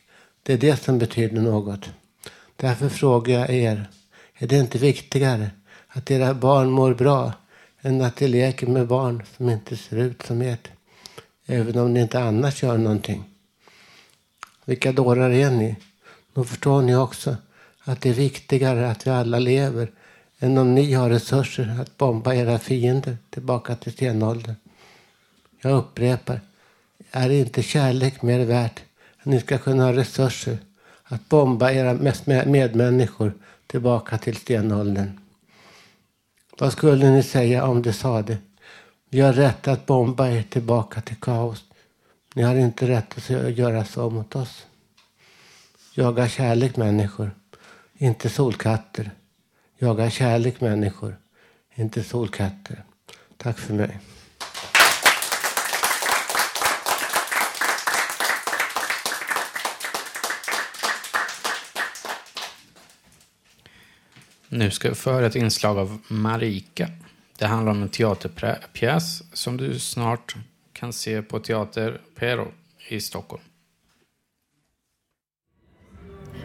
[0.43, 1.89] Det är det som betyder något.
[2.55, 3.89] Därför frågar jag er,
[4.33, 5.51] är det inte viktigare
[5.99, 7.33] att era barn mår bra
[7.81, 10.67] än att de leker med barn som inte ser ut som ert?
[11.45, 13.23] Även om ni inte annars gör någonting.
[14.65, 15.75] Vilka dårar är ni?
[16.33, 17.35] Då förstår ni också
[17.83, 19.91] att det är viktigare att vi alla lever
[20.39, 24.55] än om ni har resurser att bomba era fiender tillbaka till stenåldern.
[25.61, 26.41] Jag upprepar,
[27.11, 28.79] är inte kärlek mer värt
[29.23, 30.57] än ni ska kunna ha resurser
[31.03, 31.93] att bomba era
[32.45, 33.33] medmänniskor
[33.67, 35.19] tillbaka till stenåldern?
[36.59, 38.37] Vad skulle ni säga om de sade?
[39.09, 41.63] Vi har rätt att bomba er tillbaka till kaos.
[42.35, 44.65] Ni har inte rätt att göra så mot oss.
[45.93, 47.31] Jaga kärlek människor,
[47.93, 49.11] inte solkatter.
[49.77, 51.15] Jaga kärlek människor,
[51.75, 52.83] inte solkatter.
[53.37, 53.99] Tack för mig.
[64.51, 66.89] Nu ska vi få höra ett inslag av Marika.
[67.37, 70.35] Det handlar om en teaterpjäs som du snart
[70.73, 72.47] kan se på Teater Pero
[72.89, 73.43] i Stockholm.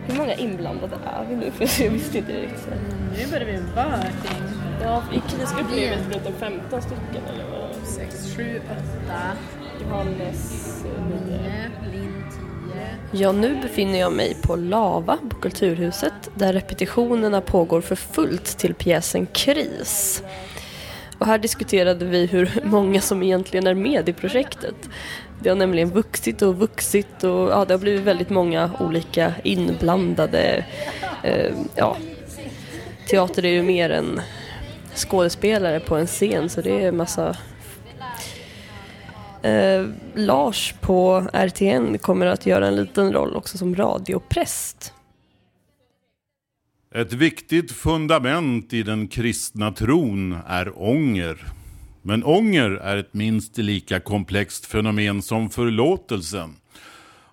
[0.07, 1.51] Hur många inblandade är vi nu?
[1.51, 2.69] För jag visste inte riktigt.
[3.17, 4.43] Nu börjar vi bara kring...
[4.83, 7.87] Ja, i krisgruppen är vi runt om 15 stycken eller vad?
[7.87, 8.61] 6, 7,
[9.07, 9.33] 8.
[9.81, 10.85] Johannes
[11.27, 12.54] 9, Linn 10.
[13.13, 18.75] Ja, nu befinner jag mig på Lava på Kulturhuset där repetitionerna pågår för fullt till
[18.75, 20.23] pjäsen Kris.
[21.19, 24.75] Och här diskuterade vi hur många som egentligen är med i projektet.
[25.43, 30.65] Det har nämligen vuxit och vuxit och ja, det har blivit väldigt många olika inblandade.
[31.23, 31.97] Eh, ja,
[33.11, 34.21] teater är ju mer än
[34.95, 37.37] skådespelare på en scen så det är massa
[39.45, 44.93] Eh, Lars på RTN kommer att göra en liten roll också som radiopräst.
[46.95, 51.47] Ett viktigt fundament i den kristna tron är ånger.
[52.03, 56.57] Men ånger är ett minst lika komplext fenomen som förlåtelsen.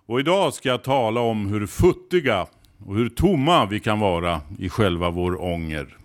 [0.05, 2.47] Och idag ska jag tala om hur futtiga
[2.86, 5.97] och hur tomma vi kan vara i själva vår ånger.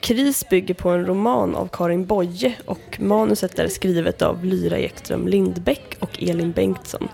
[0.00, 5.28] Kris bygger på en roman av Karin Boye och manuset är skrivet av Lyra Ekström
[5.28, 7.08] Lindbäck och Elin Bengtsson.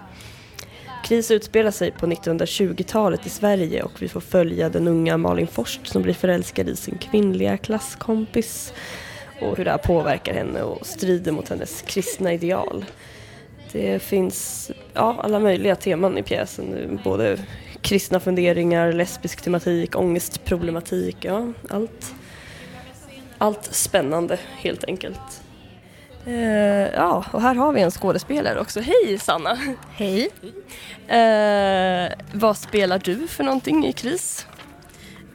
[1.05, 5.87] Kris utspelar sig på 1920-talet i Sverige och vi får följa den unga Malin Forst
[5.87, 8.73] som blir förälskad i sin kvinnliga klasskompis
[9.41, 12.85] och hur det här påverkar henne och strider mot hennes kristna ideal.
[13.73, 17.39] Det finns ja, alla möjliga teman i pjäsen, både
[17.81, 22.15] kristna funderingar, lesbisk tematik, ångestproblematik, ja, allt
[23.39, 25.43] allt spännande helt enkelt.
[26.27, 28.81] Eh, ja, och här har vi en skådespelare också.
[28.81, 29.59] Hej Sanna!
[29.91, 30.31] Hej!
[31.09, 34.47] Eh, vad spelar du för någonting i KRIS?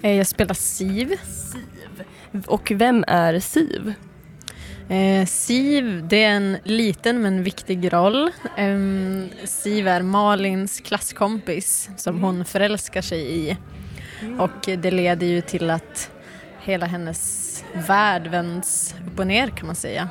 [0.02, 1.16] jag spelar Siv.
[1.24, 2.04] Siv.
[2.48, 3.94] Och vem är Siv?
[5.28, 8.32] Siv, det är en liten men viktig roll.
[8.58, 13.58] Ehm, Siv är Malins klasskompis som hon förälskar sig i.
[14.40, 16.12] Och det leder ju till att
[16.60, 17.41] hela hennes
[17.74, 20.10] värld vänds upp och ner kan man säga.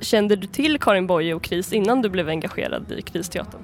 [0.00, 3.60] Kände du till Karin Boye och KRIS innan du blev engagerad i Kristeatern?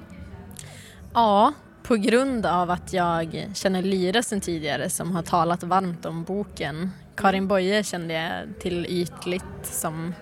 [1.13, 1.53] Ja,
[1.83, 6.91] på grund av att jag känner Lyra sedan tidigare som har talat varmt om boken.
[7.15, 10.13] Karin Boye kände jag till ytligt som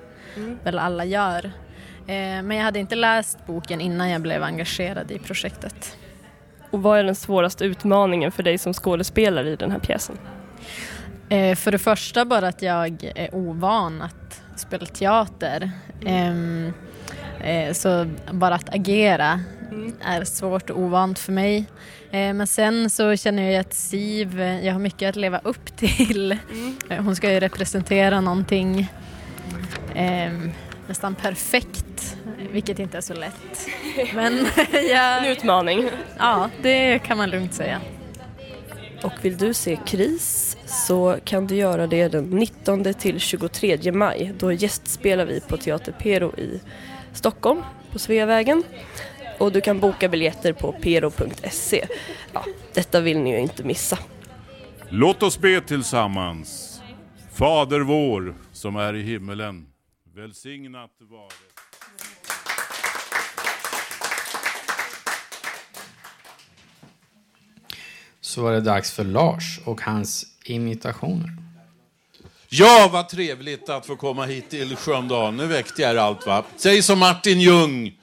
[0.64, 1.46] väl alla gör.
[2.08, 5.98] Eh, Men jag hade inte läst boken innan jag blev engagerad i projektet.
[6.72, 10.18] Och vad är den svåraste utmaningen för dig som skådespelare i den här pjäsen?
[11.30, 15.72] Eh, För det första bara att jag är ovan att spela teater.
[16.06, 16.74] Ehm,
[17.44, 19.40] eh, Så bara att agera
[20.02, 21.58] är svårt och ovant för mig.
[22.12, 25.78] Eh, Men sen så känner jag att Siv, eh, jag har mycket att leva upp
[25.78, 26.32] till.
[26.90, 28.88] Eh, Hon ska ju representera någonting
[29.96, 30.52] ehm,
[30.88, 32.18] nästan perfekt
[32.52, 33.68] vilket inte är så lätt.
[34.14, 34.48] Men
[34.90, 35.18] jag...
[35.26, 35.90] En utmaning.
[36.18, 37.82] Ja, det kan man lugnt säga.
[39.04, 44.32] Och vill du se KRIS så kan du göra det den 19 till 23 maj.
[44.38, 46.62] Då gästspelar vi på Teater Pero i
[47.14, 48.64] Stockholm på Sveavägen.
[49.40, 51.88] Och du kan boka biljetter på pero.se.
[52.34, 54.00] Ja, detta vill ni ju inte missa.
[54.90, 56.82] Låt oss be tillsammans.
[57.34, 59.68] Fader vår som är i himmelen.
[60.16, 61.30] Välsignat vare.
[68.22, 71.30] Så var det dags för Lars och hans imitationer.
[72.50, 75.34] Ja, vad trevligt att få komma hit till Sköndal.
[75.34, 76.44] Nu väckte jag er allt va.
[76.56, 77.94] Säg som Martin Ljung.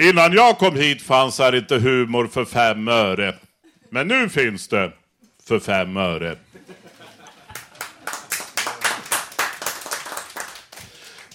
[0.00, 3.34] Innan jag kom hit fanns här inte humor för fem öre.
[3.90, 4.92] Men nu finns det
[5.48, 6.36] för fem öre.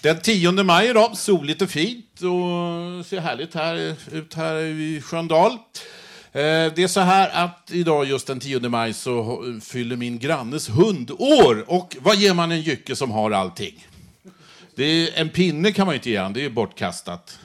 [0.02, 5.58] Den 10 maj idag, soligt och fint och ser härligt här, ut här i Sköndal.
[6.36, 10.70] Eh, det är så här att idag just den 10 maj så fyller min grannes
[10.70, 11.66] hund år.
[11.68, 13.88] Och vad ger man en jycke som har allting?
[14.76, 17.40] Det är, en pinne kan man ju inte ge han, det är ju bortkastat.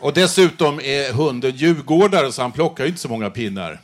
[0.00, 3.80] Och dessutom är hunden djurgårdare så han plockar ju inte så många pinnar.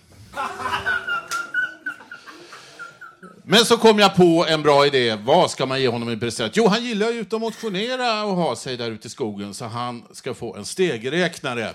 [3.51, 5.17] Men så kom jag på en bra idé.
[5.25, 6.57] Vad ska man ge honom i present?
[6.57, 9.65] Jo, han gillar ju ut och motionera och ha sig där ute i skogen så
[9.65, 11.75] han ska få en stegräknare.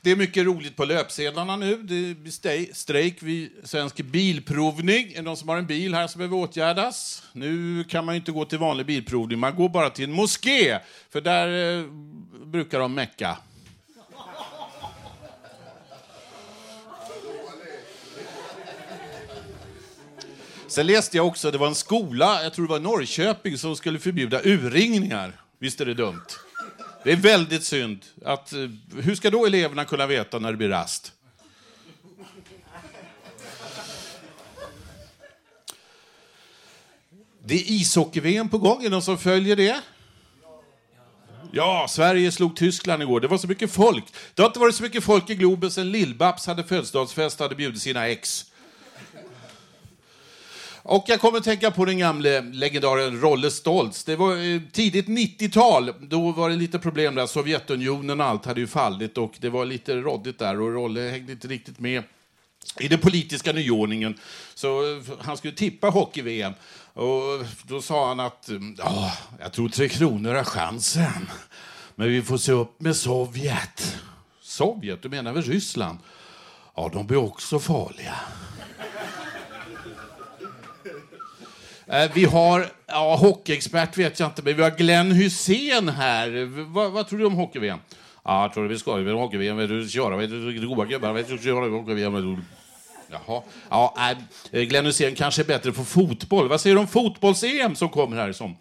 [0.00, 1.76] Det är mycket roligt på löpsedlarna nu.
[1.76, 5.12] Det är strejk vid Svensk Bilprovning.
[5.12, 7.22] Är det någon som har en bil här som behöver åtgärdas?
[7.32, 9.38] Nu kan man ju inte gå till vanlig bilprovning.
[9.38, 10.78] Man går bara till en moské,
[11.10, 11.84] för där eh,
[12.44, 13.38] brukar de mecka.
[20.74, 23.98] Sen läste jag också, det var en skola, jag tror det var Norrköping, som skulle
[23.98, 25.32] förbjuda urringningar.
[25.58, 26.24] Visst är det dumt?
[27.04, 28.04] Det är väldigt synd.
[28.24, 28.58] Att, eh,
[29.02, 31.12] hur ska då eleverna kunna veta när det blir rast?
[37.44, 38.78] Det är ishockey-VM på gång.
[38.78, 39.80] Är det någon som följer det?
[41.52, 43.20] Ja, Sverige slog Tyskland igår.
[43.20, 44.04] Det var så mycket folk.
[44.34, 47.54] Det har inte varit så mycket folk i Globen sen Lill-Babs hade födelsedagsfest och hade
[47.54, 48.44] bjudit sina ex.
[50.86, 54.04] Och jag kommer att tänka på den gamle legendaren Rolle Stoltz.
[54.04, 55.92] Det var eh, tidigt 90-tal.
[56.00, 57.26] Då var det lite problem där.
[57.26, 61.32] Sovjetunionen och allt hade ju fallit och det var lite råddigt där och Rolle hängde
[61.32, 62.02] inte riktigt med
[62.80, 64.18] i den politiska nyordningen.
[64.54, 66.52] Så eh, han skulle tippa hockey-VM.
[66.92, 71.28] Och då sa han att ja, jag tror Tre Kronor har chansen.
[71.94, 73.96] Men vi får se upp med Sovjet.
[74.40, 75.02] Sovjet?
[75.02, 75.98] Du menar väl Ryssland?
[76.76, 78.14] Ja, de blir också farliga.
[81.83, 86.30] Eh, Eh, vi har, ja, hockeyexpert vet jag inte, men vi har Glenn Hussein här.
[86.30, 87.78] V- Vad, vad tror du om hockey-VM?
[88.24, 89.56] Ja, jag tror det blir skoj ju hockey-VM.
[89.56, 92.14] Vet du, köra, vet du, goa gubbar, vet du, köra hockey-VM.
[92.14, 92.44] vet.
[93.10, 93.42] Jaha.
[93.70, 93.94] Ja,
[94.52, 96.48] äh, Glenn Hussein kanske är bättre på fotboll.
[96.48, 98.56] Vad säger du om fotbolls-EM som kommer här som?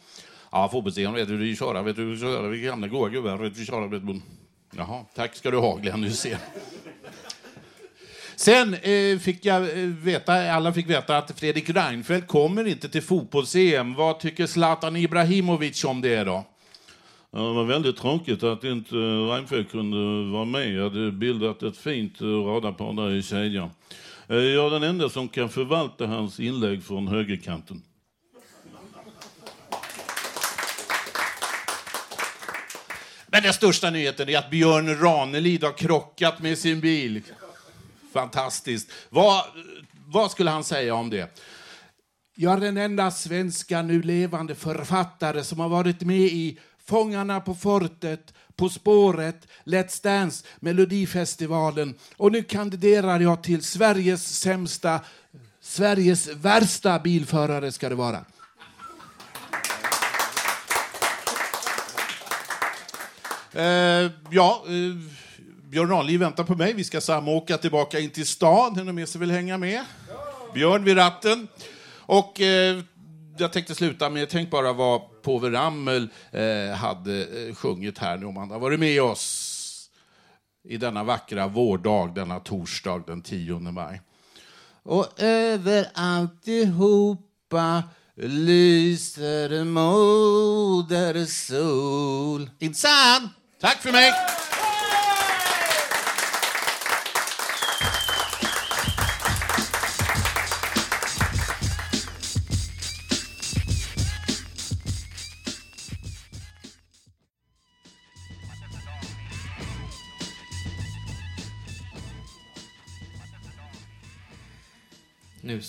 [0.52, 3.54] Ja, fotbolls-EM vet du, du köra, vet du, hur köra, vi gamla goa gubbar, vet
[3.54, 4.22] du, hur köra, vet du.
[4.78, 6.38] Jaha, tack ska du ha Glenn Hussein.
[8.36, 13.02] Sen eh, fick jag eh, veta, alla fick veta att Fredrik Reinfeldt kommer inte till
[13.02, 13.94] fotbolls-EM.
[13.96, 16.46] Vad tycker Zlatan Ibrahimovic om det då?
[17.32, 20.74] Ja, Det var väldigt tråkigt att inte Reinfeldt kunde vara med.
[20.74, 23.70] Jag hade bildat ett fint eh, radarpar där i kedjan.
[24.28, 27.82] Eh, Jag är den enda som kan förvalta hans inlägg från högerkanten.
[33.28, 37.22] Men den största nyheten är att Björn Ranelid har krockat med sin bil.
[38.14, 38.91] Fantastiskt.
[39.09, 39.43] Vad,
[40.05, 41.39] vad skulle han säga om det?
[42.36, 47.55] Jag är den enda svenska nu levande författare som har varit med i Fångarna på
[47.55, 54.99] fortet, På spåret, Let's Dance, Melodifestivalen och nu kandiderar jag till Sveriges sämsta,
[55.61, 58.26] Sveriges värsta bilförare ska det vara.
[63.53, 65.22] Eh, ja, eh,
[65.74, 66.74] Björn Ranelid väntar på mig.
[66.74, 68.80] Vi ska samåka tillbaka in till stan.
[68.80, 69.86] Är med som vill hänga med?
[70.53, 71.47] Björn vid ratten.
[71.97, 72.80] Och eh,
[73.38, 78.26] jag tänkte sluta med, tänk bara vad Povel Ramel eh, hade eh, sjungit här nu
[78.26, 79.89] om han har varit med oss
[80.69, 84.01] i denna vackra vårdag, denna torsdag den 10 maj.
[84.84, 87.84] Och över alltihopa
[88.15, 92.49] lyser moder sol.
[92.59, 93.32] Inte sant?
[93.61, 94.11] Tack för mig!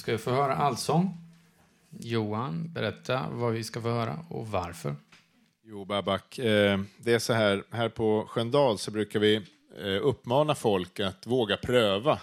[0.04, 1.16] Ska vi få höra allsång.
[2.00, 4.96] Johan, berätta vad vi ska få höra och varför.
[5.64, 9.34] Jo, Babak, eh, det är så här, här på Sköndal så brukar vi
[9.78, 12.20] eh, uppmana folk att våga pröva.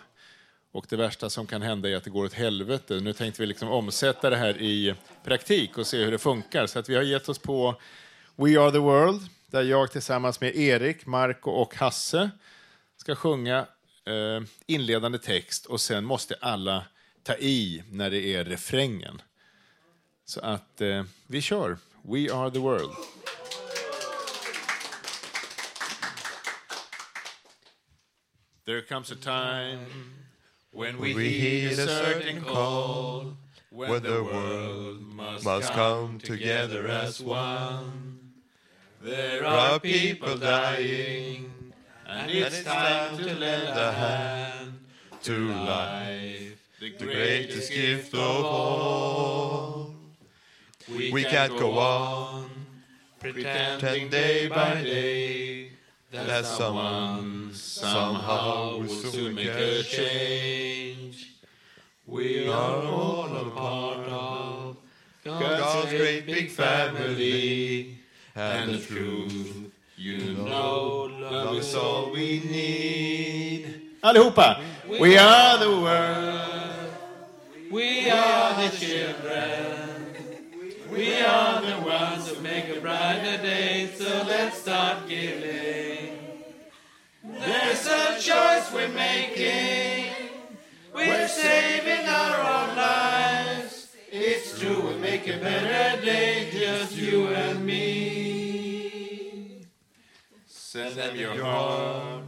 [0.71, 2.99] Och det värsta som kan hända är att det går åt helvete.
[2.99, 6.67] Nu tänkte vi liksom omsätta det här i praktik och se hur det funkar.
[6.67, 7.75] Så att vi har gett oss på
[8.35, 12.29] We Are The World, där jag tillsammans med Erik, Marco och Hasse
[12.97, 13.57] ska sjunga
[14.05, 16.85] eh, inledande text och sen måste alla
[17.23, 19.21] ta i när det är refrängen.
[20.25, 22.95] Så att eh, vi kör We Are The World.
[28.65, 29.79] There comes a time
[30.71, 33.35] when we, hear a certain call,
[33.69, 38.19] when the world must, come together as one.
[39.01, 41.51] There are people dying,
[42.07, 44.73] and it's time to lend a hand
[45.23, 49.93] to life, the greatest gift of all.
[50.89, 52.49] We can't go on
[53.19, 55.69] pretending day by day
[56.11, 61.35] that someone somehow will soon make a change.
[62.07, 64.77] We are all a part of
[65.23, 67.99] God's great big family,
[68.35, 73.81] and the truth, you know, love is all we need.
[74.03, 74.63] Allihopa!
[74.89, 76.50] We are the world.
[77.71, 80.15] We are the children.
[80.91, 86.17] We are the ones who make a brighter day, so let's start giving.
[87.23, 90.11] There's a choice we're making.
[90.93, 93.95] We're saving our own lives.
[94.11, 99.61] It's true, we'll make a better day, just you and me.
[100.45, 102.25] Send them your heart,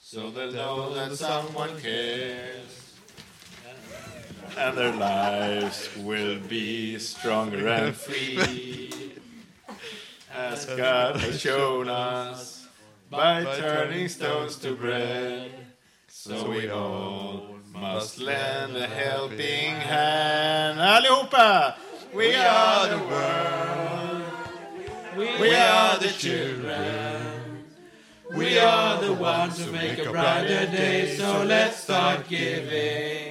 [0.00, 2.77] so they'll know that someone cares.
[4.58, 8.90] And their lives will be stronger and free.
[10.34, 12.66] As God has shown us
[13.08, 15.52] by turning stones to bread.
[16.08, 20.80] So we all must lend a helping hand.
[20.80, 21.76] Allihopa!
[22.12, 24.22] We are the world.
[25.40, 27.64] We are the children.
[28.34, 31.16] We are the ones who make a brighter day.
[31.16, 33.27] So let's start giving.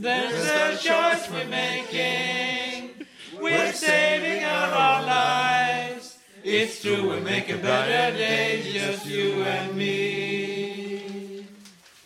[0.00, 3.06] There's a choice we're making.
[3.38, 6.16] We're saving our own lives.
[6.42, 11.44] It's true, we'll make a better day, just you and me.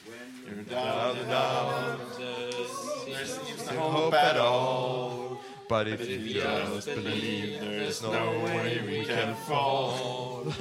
[0.06, 5.40] When you're down and out, there seems no hope at all.
[5.68, 10.52] But if you just believe, there's no way we can fall.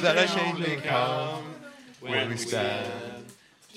[0.00, 1.44] That a change may come
[2.00, 3.01] when we stand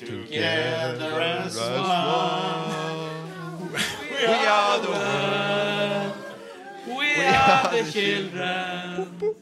[0.05, 2.95] together as one.
[4.11, 6.13] We are the world.
[6.87, 9.33] We are the children.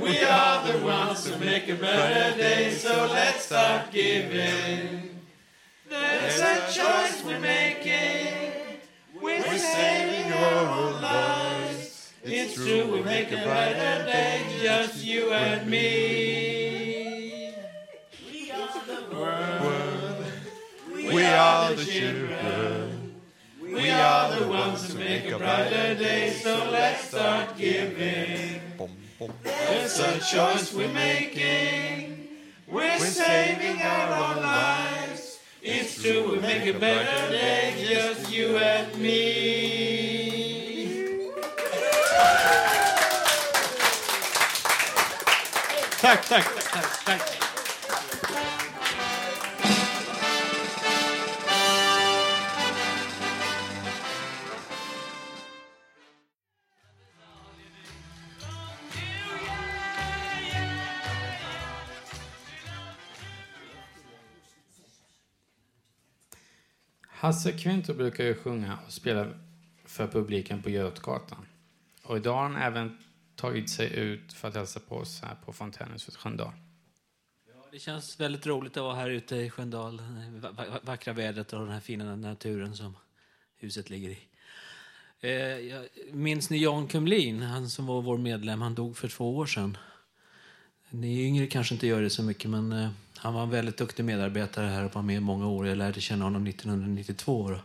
[0.00, 5.20] We are the ones who make a better day, so let's start giving.
[5.88, 8.52] There's a choice we're making.
[9.20, 12.12] We're saving our own lives.
[12.24, 16.47] It's true, we make a brighter day, just you and me.
[21.28, 23.14] Are the children.
[23.60, 28.60] We are the ones who make a brighter day, so let's start giving.
[29.44, 32.28] It's a choice we're making.
[32.66, 35.38] We're saving our own lives.
[35.62, 40.28] It's true, we make a better day, just you and me.
[45.98, 46.44] Tack, tack,
[47.04, 47.47] tack.
[67.20, 69.26] Hasse Kvinto brukar ju sjunga och spela
[69.84, 71.46] för publiken på Götgatan.
[72.02, 72.98] Och idag har han även
[73.36, 76.52] tagit sig ut för att hälsa på oss här på Fontänhuset Sköndal.
[77.72, 79.96] Det känns väldigt roligt att vara här ute i Sköndal.
[79.96, 80.52] Det
[80.82, 82.96] Vackra vädret och den här fina naturen som
[83.56, 84.18] huset ligger i.
[85.20, 85.80] Eh,
[86.12, 89.76] minns ni Jan Kumlin, han som var vår medlem, han dog för två år sedan.
[90.90, 94.04] Ni yngre kanske inte gör det så mycket, men eh, han var en väldigt duktig
[94.04, 95.66] medarbetare här och var med i många år.
[95.66, 97.50] Jag lärde känna honom 1992.
[97.50, 97.60] Då.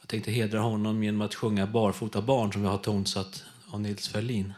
[0.00, 4.08] Jag tänkte hedra honom genom att sjunga Barfota barn som jag har tonsatt av Nils
[4.08, 4.54] Ferlin.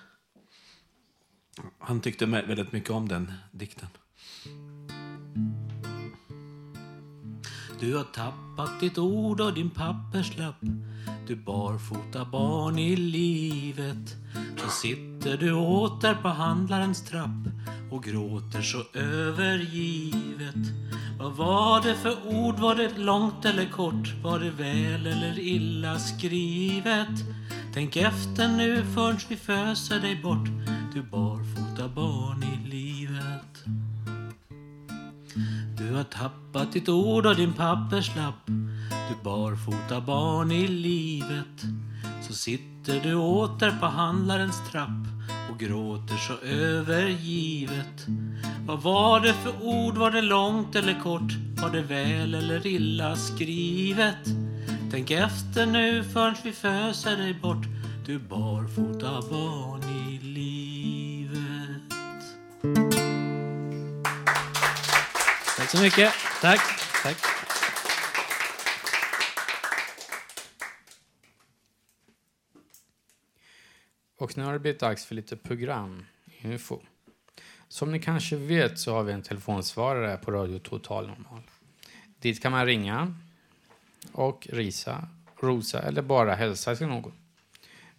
[1.78, 3.88] Han tyckte väldigt mycket om den dikten.
[7.80, 10.60] Du har tappat ditt ord och din papperslapp
[11.26, 14.16] Du barfota barn i livet
[14.56, 17.48] Så sitter du åter på handlarens trapp
[17.90, 20.72] och gråter så övergivet
[21.18, 22.58] Vad var det för ord?
[22.58, 24.14] Var det långt eller kort?
[24.22, 27.24] Var det väl eller illa skrivet?
[27.74, 30.48] Tänk efter nu förrän vi föser dig bort
[30.94, 32.89] Du barfota barn i livet
[35.90, 38.46] du har tappat ditt ord och din papperslapp
[38.88, 41.62] Du barfota barn i livet
[42.22, 45.06] Så sitter du åter på handlarens trapp
[45.50, 48.06] och gråter så övergivet
[48.66, 49.96] Vad var det för ord?
[49.96, 51.32] Var det långt eller kort?
[51.62, 54.26] Var det väl eller illa skrivet?
[54.90, 57.66] Tänk efter nu förrän vi föser dig bort
[58.06, 60.79] Du barfota barn i livet
[65.70, 66.12] Tack så mycket.
[66.40, 66.60] Tack.
[67.02, 67.16] Tack.
[74.16, 76.80] Och nu har det blivit dags för lite programinfo.
[77.68, 81.42] Som ni kanske vet så har vi en telefonsvarare på Radio Total Normal.
[82.18, 83.14] Dit kan man ringa
[84.12, 87.12] och risa, rosa eller bara hälsa till någon.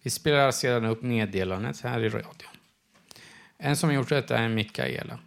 [0.02, 2.56] Vi spelar sedan upp meddelandet här i radion.
[3.58, 5.18] En som gjort detta är Mikaela.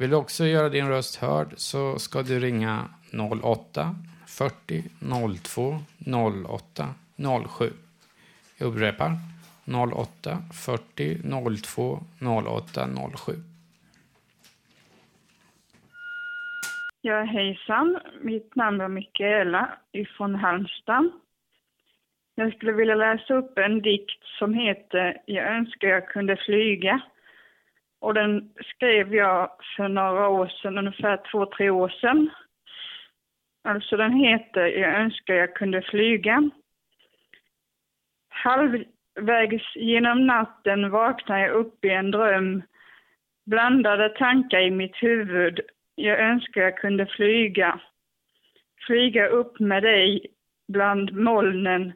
[0.00, 2.84] Vill du också göra din röst hörd så ska du ringa
[3.42, 3.94] 08
[4.26, 4.82] 40
[5.42, 5.78] 02
[6.56, 6.94] 08
[7.58, 7.72] 07.
[8.58, 9.10] Jag upprepar
[9.94, 11.18] 08 40
[11.62, 11.98] 02
[12.46, 13.32] 08 07.
[17.00, 17.98] Ja, hejsan.
[18.20, 21.10] Mitt namn är Mikaela ifrån Halmstad.
[22.34, 27.00] Jag skulle vilja läsa upp en dikt som heter Jag önskar jag kunde flyga.
[28.00, 32.30] Och den skrev jag för några år sedan, ungefär två, tre år sedan.
[33.64, 36.50] Alltså den heter Jag önskar jag kunde flyga.
[38.28, 42.62] Halvvägs genom natten vaknar jag upp i en dröm.
[43.46, 45.60] Blandade tankar i mitt huvud.
[45.94, 47.80] Jag önskar jag kunde flyga.
[48.86, 50.26] Flyga upp med dig
[50.68, 51.92] bland molnen.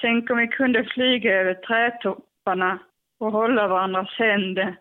[0.00, 2.78] Tänk om vi kunde flyga över trädtopparna
[3.18, 4.76] och hålla varandras händer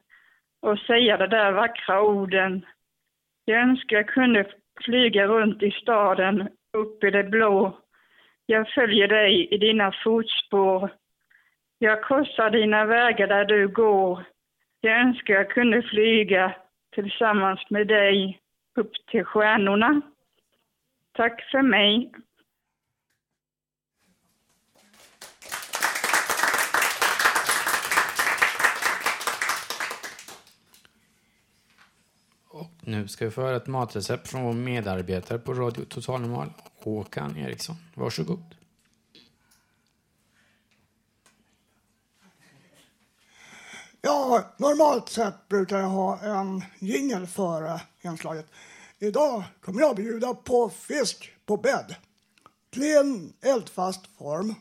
[0.66, 2.66] och säga de där vackra orden.
[3.46, 4.46] Jag önskar jag kunde
[4.84, 7.80] flyga runt i staden, upp i det blå.
[8.46, 10.90] Jag följer dig i dina fotspår.
[11.80, 14.24] Jag korsar dina vägar där du går.
[14.82, 16.56] Jag önskar jag kunde flyga
[16.96, 18.40] tillsammans med dig
[18.76, 20.02] upp till stjärnorna.
[21.12, 22.12] Tack för mig.
[32.88, 37.38] Nu ska vi få höra ett matrecept från vår medarbetare på Radio Total Normal, Håkan
[37.38, 37.76] Eriksson.
[37.94, 38.56] Varsågod.
[44.02, 47.82] Ja, normalt sett brukar jag ha en jingel före eh,
[48.12, 48.46] inslaget.
[49.00, 51.96] Idag kommer jag bjuda på fisk på bädd.
[52.70, 54.56] Klen eldfast form.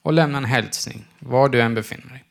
[0.03, 2.24] och lämna en hälsning var du än befinner dig.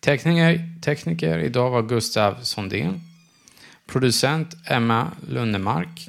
[0.00, 3.00] Tekniker, tekniker idag var Gustav Sondén.
[3.86, 6.08] Producent Emma Lundemark.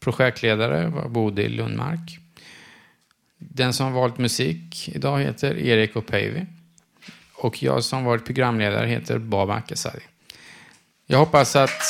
[0.00, 2.18] Projektledare var Bodil Lundmark.
[3.38, 6.46] Den som valt musik idag heter Erik Opeivi.
[7.42, 10.02] Och jag som varit programledare heter Baba Akasari.
[11.06, 11.82] Jag hoppas att...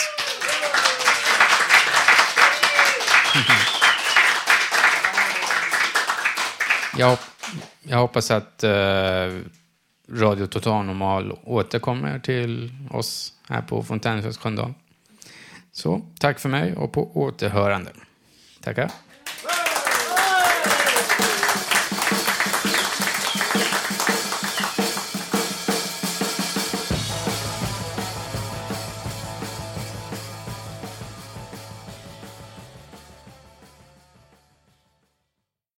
[6.97, 8.71] Jag, hop- jag hoppas att eh,
[10.13, 14.75] Radio Total Normal återkommer till oss här på Fontänhuset Sköndal.
[15.73, 17.91] Så, tack för mig och på återhörande.
[18.63, 18.91] Tackar.